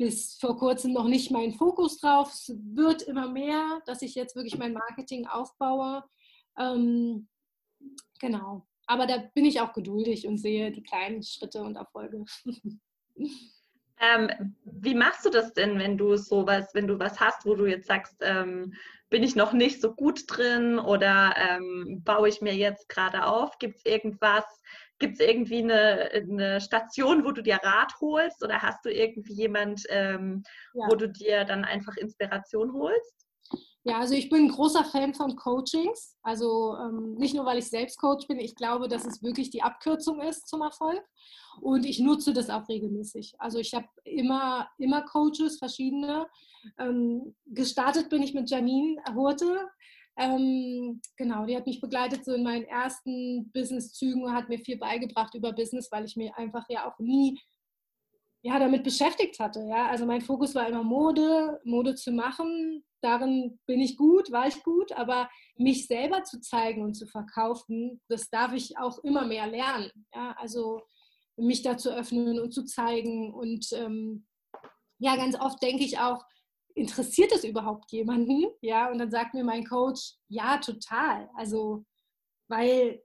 bis 0.00 0.38
vor 0.40 0.56
kurzem 0.56 0.94
noch 0.94 1.06
nicht 1.06 1.30
mein 1.30 1.52
Fokus 1.52 1.98
drauf. 1.98 2.32
Es 2.32 2.56
wird 2.72 3.02
immer 3.02 3.28
mehr, 3.28 3.82
dass 3.84 4.00
ich 4.00 4.14
jetzt 4.14 4.34
wirklich 4.34 4.56
mein 4.56 4.72
Marketing 4.72 5.26
aufbaue. 5.26 6.02
Ähm, 6.58 7.28
genau. 8.18 8.66
Aber 8.86 9.06
da 9.06 9.18
bin 9.34 9.44
ich 9.44 9.60
auch 9.60 9.74
geduldig 9.74 10.26
und 10.26 10.38
sehe 10.38 10.72
die 10.72 10.82
kleinen 10.82 11.22
Schritte 11.22 11.62
und 11.62 11.76
Erfolge. 11.76 12.24
Ähm, 14.02 14.56
wie 14.64 14.94
machst 14.94 15.26
du 15.26 15.28
das 15.28 15.52
denn, 15.52 15.78
wenn 15.78 15.98
du 15.98 16.16
sowas, 16.16 16.70
wenn 16.72 16.86
du 16.86 16.98
was 16.98 17.20
hast, 17.20 17.44
wo 17.44 17.54
du 17.54 17.66
jetzt 17.66 17.86
sagst, 17.86 18.16
ähm, 18.22 18.72
bin 19.10 19.22
ich 19.22 19.36
noch 19.36 19.52
nicht 19.52 19.80
so 19.80 19.94
gut 19.94 20.24
drin 20.28 20.78
oder 20.78 21.34
ähm, 21.36 22.02
baue 22.04 22.28
ich 22.28 22.40
mir 22.40 22.54
jetzt 22.54 22.88
gerade 22.88 23.26
auf? 23.26 23.58
Gibt 23.58 23.78
es 23.78 23.84
irgendwas, 23.84 24.44
Gibt 25.00 25.18
es 25.18 25.26
irgendwie 25.26 25.62
eine, 25.62 26.10
eine, 26.12 26.60
Station, 26.60 27.24
wo 27.24 27.32
du 27.32 27.42
dir 27.42 27.56
Rat 27.62 27.94
holst 28.02 28.44
oder 28.44 28.60
hast 28.60 28.84
du 28.84 28.92
irgendwie 28.92 29.32
jemand, 29.32 29.82
ähm, 29.88 30.42
ja. 30.74 30.86
wo 30.88 30.94
du 30.94 31.08
dir 31.08 31.44
dann 31.44 31.64
einfach 31.64 31.96
Inspiration 31.96 32.74
holst? 32.74 33.26
Ja, 33.82 33.98
also 33.98 34.14
ich 34.14 34.28
bin 34.28 34.44
ein 34.44 34.48
großer 34.48 34.84
Fan 34.84 35.14
von 35.14 35.36
Coachings. 35.36 36.18
Also 36.22 36.76
ähm, 36.76 37.14
nicht 37.14 37.34
nur, 37.34 37.46
weil 37.46 37.58
ich 37.58 37.68
selbst 37.68 37.98
Coach 37.98 38.26
bin, 38.26 38.38
ich 38.38 38.54
glaube, 38.54 38.88
dass 38.88 39.06
es 39.06 39.22
wirklich 39.22 39.50
die 39.50 39.62
Abkürzung 39.62 40.20
ist 40.20 40.48
zum 40.48 40.60
Erfolg. 40.60 41.02
Und 41.62 41.86
ich 41.86 41.98
nutze 41.98 42.34
das 42.34 42.50
auch 42.50 42.68
regelmäßig. 42.68 43.34
Also 43.38 43.58
ich 43.58 43.72
habe 43.74 43.88
immer, 44.04 44.68
immer 44.78 45.02
Coaches, 45.02 45.58
verschiedene. 45.58 46.26
Ähm, 46.78 47.34
gestartet 47.46 48.10
bin 48.10 48.22
ich 48.22 48.34
mit 48.34 48.50
Janine 48.50 49.02
Hurte. 49.14 49.68
Ähm, 50.18 51.00
genau, 51.16 51.46
die 51.46 51.56
hat 51.56 51.66
mich 51.66 51.80
begleitet 51.80 52.26
so 52.26 52.34
in 52.34 52.42
meinen 52.42 52.64
ersten 52.64 53.50
Businesszügen 53.52 54.22
und 54.24 54.34
hat 54.34 54.50
mir 54.50 54.58
viel 54.58 54.76
beigebracht 54.76 55.34
über 55.34 55.52
Business, 55.52 55.90
weil 55.90 56.04
ich 56.04 56.16
mir 56.16 56.36
einfach 56.36 56.66
ja 56.68 56.86
auch 56.86 56.98
nie 56.98 57.40
ja, 58.42 58.58
damit 58.58 58.84
beschäftigt 58.84 59.38
hatte. 59.38 59.60
Ja? 59.68 59.88
Also 59.88 60.06
mein 60.06 60.22
Fokus 60.22 60.54
war 60.54 60.68
immer 60.68 60.82
Mode, 60.82 61.60
Mode 61.64 61.94
zu 61.94 62.12
machen. 62.12 62.84
Darin 63.02 63.58
bin 63.66 63.80
ich 63.80 63.96
gut, 63.96 64.30
war 64.30 64.46
ich 64.46 64.62
gut, 64.62 64.92
aber 64.92 65.28
mich 65.56 65.86
selber 65.86 66.22
zu 66.24 66.40
zeigen 66.40 66.82
und 66.82 66.94
zu 66.94 67.06
verkaufen, 67.06 68.00
das 68.08 68.28
darf 68.30 68.52
ich 68.52 68.78
auch 68.78 68.98
immer 69.04 69.26
mehr 69.26 69.46
lernen. 69.46 69.90
Ja? 70.14 70.34
Also 70.38 70.82
mich 71.36 71.62
da 71.62 71.76
zu 71.76 71.94
öffnen 71.94 72.38
und 72.38 72.52
zu 72.52 72.64
zeigen. 72.64 73.32
Und 73.32 73.72
ähm, 73.72 74.26
ja, 74.98 75.16
ganz 75.16 75.38
oft 75.38 75.62
denke 75.62 75.84
ich 75.84 75.98
auch, 75.98 76.24
interessiert 76.74 77.32
es 77.32 77.44
überhaupt 77.44 77.90
jemanden? 77.92 78.46
Ja, 78.60 78.90
und 78.90 78.98
dann 78.98 79.10
sagt 79.10 79.34
mir 79.34 79.44
mein 79.44 79.64
Coach, 79.64 80.14
ja, 80.28 80.58
total. 80.58 81.28
Also, 81.34 81.84
weil, 82.48 83.02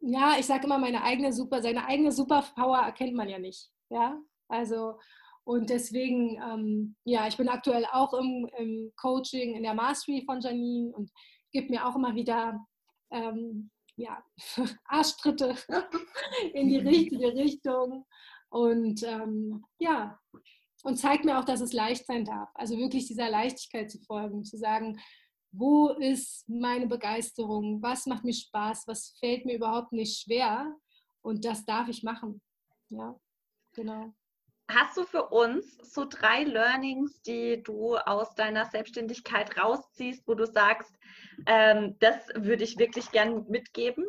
ja, 0.00 0.36
ich 0.38 0.46
sage 0.46 0.64
immer, 0.64 0.78
meine 0.78 1.02
eigene 1.02 1.32
Super, 1.32 1.62
seine 1.62 1.86
eigene 1.86 2.12
Superpower 2.12 2.78
erkennt 2.78 3.14
man 3.14 3.28
ja 3.28 3.38
nicht. 3.38 3.70
Ja, 3.94 4.20
also, 4.48 4.98
und 5.44 5.70
deswegen, 5.70 6.36
ähm, 6.42 6.96
ja, 7.04 7.28
ich 7.28 7.36
bin 7.36 7.48
aktuell 7.48 7.86
auch 7.92 8.12
im, 8.14 8.50
im, 8.58 8.92
Coaching, 8.96 9.54
in 9.54 9.62
der 9.62 9.74
Mastery 9.74 10.24
von 10.26 10.40
Janine 10.40 10.92
und 10.92 11.12
gebe 11.52 11.68
mir 11.70 11.86
auch 11.86 11.94
immer 11.94 12.16
wieder 12.16 12.58
ähm, 13.12 13.70
ja, 13.94 14.20
Arschtritte 14.86 15.54
in 16.54 16.68
die 16.68 16.78
richtige 16.78 17.34
Richtung. 17.34 18.04
Und 18.48 19.04
ähm, 19.04 19.64
ja, 19.78 20.18
und 20.82 20.96
zeigt 20.96 21.24
mir 21.24 21.38
auch, 21.38 21.44
dass 21.44 21.60
es 21.60 21.72
leicht 21.72 22.04
sein 22.04 22.24
darf. 22.24 22.50
Also 22.54 22.76
wirklich 22.76 23.06
dieser 23.06 23.30
Leichtigkeit 23.30 23.92
zu 23.92 24.00
folgen, 24.00 24.44
zu 24.44 24.58
sagen, 24.58 25.00
wo 25.52 25.90
ist 25.90 26.48
meine 26.48 26.88
Begeisterung, 26.88 27.80
was 27.80 28.06
macht 28.06 28.24
mir 28.24 28.34
Spaß, 28.34 28.88
was 28.88 29.16
fällt 29.20 29.46
mir 29.46 29.54
überhaupt 29.54 29.92
nicht 29.92 30.20
schwer 30.20 30.74
und 31.22 31.44
das 31.44 31.64
darf 31.64 31.86
ich 31.86 32.02
machen. 32.02 32.42
Ja, 32.90 33.14
genau. 33.74 34.12
Hast 34.70 34.96
du 34.96 35.04
für 35.04 35.28
uns 35.28 35.76
so 35.82 36.06
drei 36.06 36.44
Learnings, 36.44 37.20
die 37.22 37.62
du 37.62 37.96
aus 37.96 38.34
deiner 38.34 38.64
Selbstständigkeit 38.64 39.58
rausziehst, 39.58 40.26
wo 40.26 40.34
du 40.34 40.46
sagst, 40.46 40.94
ähm, 41.46 41.96
das 42.00 42.16
würde 42.34 42.64
ich 42.64 42.78
wirklich 42.78 43.10
gern 43.10 43.46
mitgeben? 43.48 44.06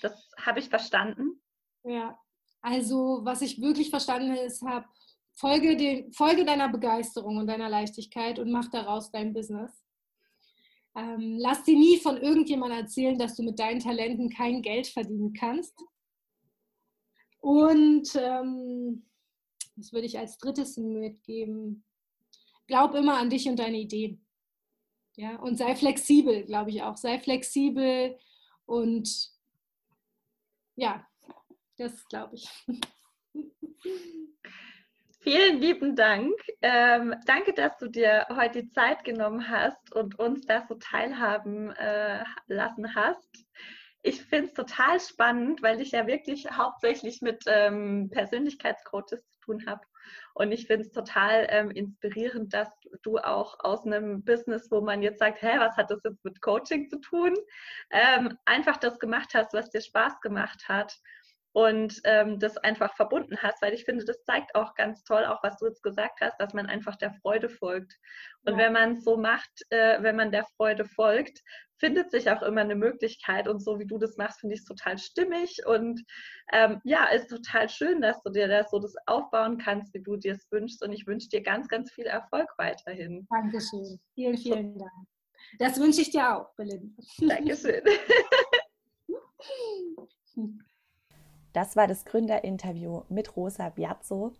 Das 0.00 0.30
habe 0.40 0.60
ich 0.60 0.70
verstanden. 0.70 1.42
Ja, 1.84 2.18
also 2.62 3.20
was 3.24 3.42
ich 3.42 3.60
wirklich 3.60 3.90
verstanden 3.90 4.36
habe, 4.66 4.86
folge, 5.34 5.76
den, 5.76 6.12
folge 6.12 6.44
deiner 6.44 6.68
Begeisterung 6.68 7.36
und 7.36 7.46
deiner 7.46 7.68
Leichtigkeit 7.68 8.38
und 8.38 8.50
mach 8.50 8.68
daraus 8.70 9.10
dein 9.10 9.32
Business. 9.32 9.84
Ähm, 10.96 11.36
lass 11.38 11.62
dir 11.62 11.78
nie 11.78 11.98
von 11.98 12.16
irgendjemandem 12.16 12.80
erzählen, 12.80 13.18
dass 13.18 13.36
du 13.36 13.42
mit 13.42 13.58
deinen 13.58 13.80
Talenten 13.80 14.30
kein 14.30 14.62
Geld 14.62 14.88
verdienen 14.88 15.32
kannst. 15.32 15.78
Und 17.40 18.14
ähm, 18.16 19.04
das 19.76 19.92
würde 19.92 20.06
ich 20.06 20.18
als 20.18 20.38
drittes 20.38 20.76
mitgeben. 20.76 21.84
Glaub 22.66 22.94
immer 22.94 23.18
an 23.18 23.30
dich 23.30 23.48
und 23.48 23.58
deine 23.58 23.78
Idee. 23.78 24.18
Ja, 25.16 25.36
und 25.36 25.56
sei 25.56 25.74
flexibel, 25.74 26.44
glaube 26.44 26.70
ich 26.70 26.82
auch. 26.82 26.96
Sei 26.96 27.18
flexibel 27.18 28.16
und 28.66 29.30
ja, 30.76 31.04
das 31.76 32.06
glaube 32.08 32.36
ich. 32.36 32.48
Vielen 35.20 35.60
lieben 35.60 35.96
Dank. 35.96 36.32
Ähm, 36.62 37.14
danke, 37.26 37.52
dass 37.52 37.76
du 37.78 37.88
dir 37.88 38.26
heute 38.30 38.62
die 38.62 38.70
Zeit 38.70 39.04
genommen 39.04 39.48
hast 39.48 39.92
und 39.92 40.18
uns 40.18 40.46
da 40.46 40.64
so 40.68 40.74
teilhaben 40.76 41.70
äh, 41.72 42.24
lassen 42.46 42.94
hast. 42.94 43.47
Ich 44.02 44.22
finde 44.22 44.46
es 44.46 44.54
total 44.54 45.00
spannend, 45.00 45.62
weil 45.62 45.80
ich 45.80 45.90
ja 45.92 46.06
wirklich 46.06 46.48
hauptsächlich 46.50 47.20
mit 47.20 47.44
ähm, 47.46 48.10
Persönlichkeitscoaches 48.10 49.26
zu 49.26 49.40
tun 49.40 49.66
habe. 49.66 49.80
Und 50.34 50.52
ich 50.52 50.66
finde 50.66 50.86
es 50.86 50.92
total 50.92 51.46
ähm, 51.50 51.70
inspirierend, 51.70 52.54
dass 52.54 52.68
du 53.02 53.18
auch 53.18 53.58
aus 53.60 53.84
einem 53.84 54.24
Business, 54.24 54.70
wo 54.70 54.80
man 54.80 55.02
jetzt 55.02 55.18
sagt, 55.18 55.42
hä, 55.42 55.58
was 55.58 55.76
hat 55.76 55.90
das 55.90 56.00
jetzt 56.04 56.24
mit 56.24 56.40
Coaching 56.40 56.88
zu 56.88 57.00
tun, 57.00 57.34
ähm, 57.90 58.38
einfach 58.44 58.76
das 58.76 58.98
gemacht 58.98 59.30
hast, 59.34 59.52
was 59.52 59.70
dir 59.70 59.80
Spaß 59.80 60.20
gemacht 60.20 60.68
hat 60.68 60.96
und 61.52 62.00
ähm, 62.04 62.38
das 62.38 62.56
einfach 62.58 62.94
verbunden 62.94 63.38
hast, 63.38 63.62
weil 63.62 63.72
ich 63.72 63.84
finde, 63.84 64.04
das 64.04 64.22
zeigt 64.24 64.54
auch 64.54 64.74
ganz 64.74 65.02
toll, 65.04 65.24
auch 65.24 65.42
was 65.42 65.56
du 65.56 65.66
jetzt 65.66 65.82
gesagt 65.82 66.20
hast, 66.20 66.38
dass 66.38 66.52
man 66.52 66.66
einfach 66.66 66.96
der 66.96 67.14
Freude 67.14 67.48
folgt. 67.48 67.94
Und 68.44 68.52
ja. 68.52 68.58
wenn 68.58 68.72
man 68.72 68.92
es 68.92 69.04
so 69.04 69.16
macht, 69.16 69.50
äh, 69.70 70.02
wenn 70.02 70.16
man 70.16 70.30
der 70.30 70.44
Freude 70.56 70.84
folgt, 70.84 71.40
findet 71.78 72.10
sich 72.10 72.30
auch 72.30 72.42
immer 72.42 72.60
eine 72.60 72.74
Möglichkeit. 72.74 73.48
Und 73.48 73.60
so 73.60 73.78
wie 73.78 73.86
du 73.86 73.98
das 73.98 74.16
machst, 74.16 74.40
finde 74.40 74.54
ich 74.54 74.60
es 74.60 74.66
total 74.66 74.98
stimmig. 74.98 75.64
Und 75.66 76.04
ähm, 76.52 76.80
ja, 76.84 77.06
ist 77.06 77.28
total 77.28 77.68
schön, 77.68 78.00
dass 78.00 78.20
du 78.22 78.30
dir 78.30 78.48
das 78.48 78.70
so 78.70 78.78
das 78.78 78.94
aufbauen 79.06 79.58
kannst, 79.58 79.94
wie 79.94 80.02
du 80.02 80.16
dir 80.16 80.34
es 80.34 80.46
wünschst. 80.50 80.82
Und 80.82 80.92
ich 80.92 81.06
wünsche 81.06 81.28
dir 81.28 81.42
ganz, 81.42 81.68
ganz 81.68 81.90
viel 81.92 82.06
Erfolg 82.06 82.48
weiterhin. 82.58 83.26
Dankeschön. 83.30 83.98
Vielen, 84.14 84.36
vielen 84.36 84.78
Dank. 84.78 84.92
Das 85.58 85.80
wünsche 85.80 86.02
ich 86.02 86.10
dir 86.10 86.36
auch, 86.36 86.54
Belinda. 86.56 86.94
Dankeschön. 87.20 87.82
Das 91.58 91.74
war 91.74 91.88
das 91.88 92.04
Gründerinterview 92.04 93.02
mit 93.08 93.36
Rosa 93.36 93.70
Biazzo. 93.70 94.32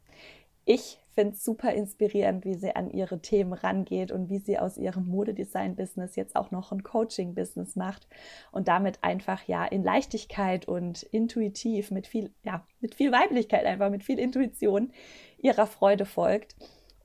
Ich 0.65 1.01
finde 1.17 1.35
es 1.35 1.45
super 1.45 1.73
inspirierend, 1.73 2.45
wie 2.45 2.55
sie 2.55 2.77
an 2.77 2.93
ihre 2.93 3.19
Themen 3.19 3.55
rangeht 3.55 4.13
und 4.13 4.31
wie 4.31 4.39
sie 4.39 4.57
aus 4.57 4.79
ihrem 4.79 5.09
Modedesign-Business 5.09 6.15
jetzt 6.15 6.37
auch 6.37 6.53
noch 6.53 6.71
ein 6.71 6.85
Coaching-Business 6.85 7.75
macht 7.75 8.07
und 8.53 8.69
damit 8.69 9.03
einfach 9.03 9.43
ja 9.49 9.65
in 9.65 9.83
Leichtigkeit 9.83 10.69
und 10.69 11.03
intuitiv 11.03 11.91
mit 11.91 12.07
viel, 12.07 12.31
ja, 12.45 12.65
mit 12.79 12.95
viel 12.95 13.11
Weiblichkeit 13.11 13.67
einfach, 13.67 13.91
mit 13.91 14.05
viel 14.05 14.21
Intuition 14.21 14.93
ihrer 15.39 15.67
Freude 15.67 16.07
folgt. 16.07 16.55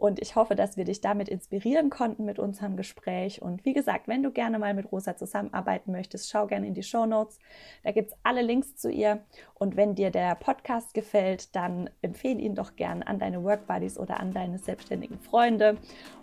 Und 0.03 0.21
ich 0.21 0.35
hoffe, 0.35 0.55
dass 0.55 0.75
wir 0.75 0.83
dich 0.83 0.99
damit 0.99 1.29
inspirieren 1.29 1.89
konnten 1.89 2.25
mit 2.25 2.37
unserem 2.37 2.75
Gespräch. 2.75 3.41
Und 3.41 3.63
wie 3.63 3.71
gesagt, 3.71 4.09
wenn 4.09 4.21
du 4.21 4.31
gerne 4.31 4.59
mal 4.59 4.73
mit 4.73 4.91
Rosa 4.91 5.15
zusammenarbeiten 5.15 5.93
möchtest, 5.93 6.29
schau 6.29 6.45
gerne 6.45 6.67
in 6.67 6.73
die 6.73 6.83
Show 6.83 7.05
Notes. 7.05 7.39
Da 7.85 7.93
gibt 7.93 8.11
es 8.11 8.17
alle 8.21 8.41
Links 8.41 8.75
zu 8.75 8.91
ihr. 8.91 9.23
Und 9.53 9.77
wenn 9.77 9.95
dir 9.95 10.11
der 10.11 10.35
Podcast 10.35 10.93
gefällt, 10.93 11.55
dann 11.55 11.89
empfehle 12.01 12.41
ihn 12.41 12.53
doch 12.53 12.75
gerne 12.75 13.07
an 13.07 13.17
deine 13.17 13.45
Work 13.45 13.65
Buddies 13.65 13.97
oder 13.97 14.19
an 14.19 14.33
deine 14.33 14.57
selbstständigen 14.57 15.19
Freunde 15.19 15.77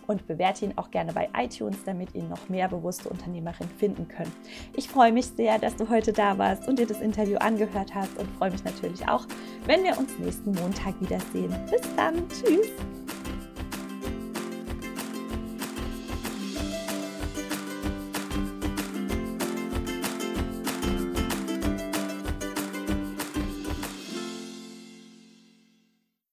und 0.05 0.27
bewerte 0.27 0.65
ihn 0.65 0.73
auch 0.75 0.91
gerne 0.91 1.11
bei 1.13 1.29
iTunes, 1.35 1.83
damit 1.83 2.13
ihn 2.13 2.29
noch 2.29 2.49
mehr 2.49 2.67
bewusste 2.67 3.09
Unternehmerinnen 3.09 3.73
finden 3.79 4.07
können. 4.07 4.31
Ich 4.75 4.89
freue 4.89 5.11
mich 5.11 5.25
sehr, 5.25 5.57
dass 5.57 5.75
du 5.75 5.89
heute 5.89 6.13
da 6.13 6.37
warst 6.37 6.67
und 6.67 6.77
dir 6.77 6.85
das 6.85 7.01
Interview 7.01 7.37
angehört 7.37 7.95
hast 7.95 8.15
und 8.19 8.29
freue 8.37 8.51
mich 8.51 8.63
natürlich 8.63 9.07
auch, 9.07 9.25
wenn 9.65 9.83
wir 9.83 9.97
uns 9.97 10.19
nächsten 10.19 10.51
Montag 10.51 11.01
wiedersehen. 11.01 11.55
Bis 11.71 11.81
dann. 11.95 12.27
Tschüss. 12.29 12.69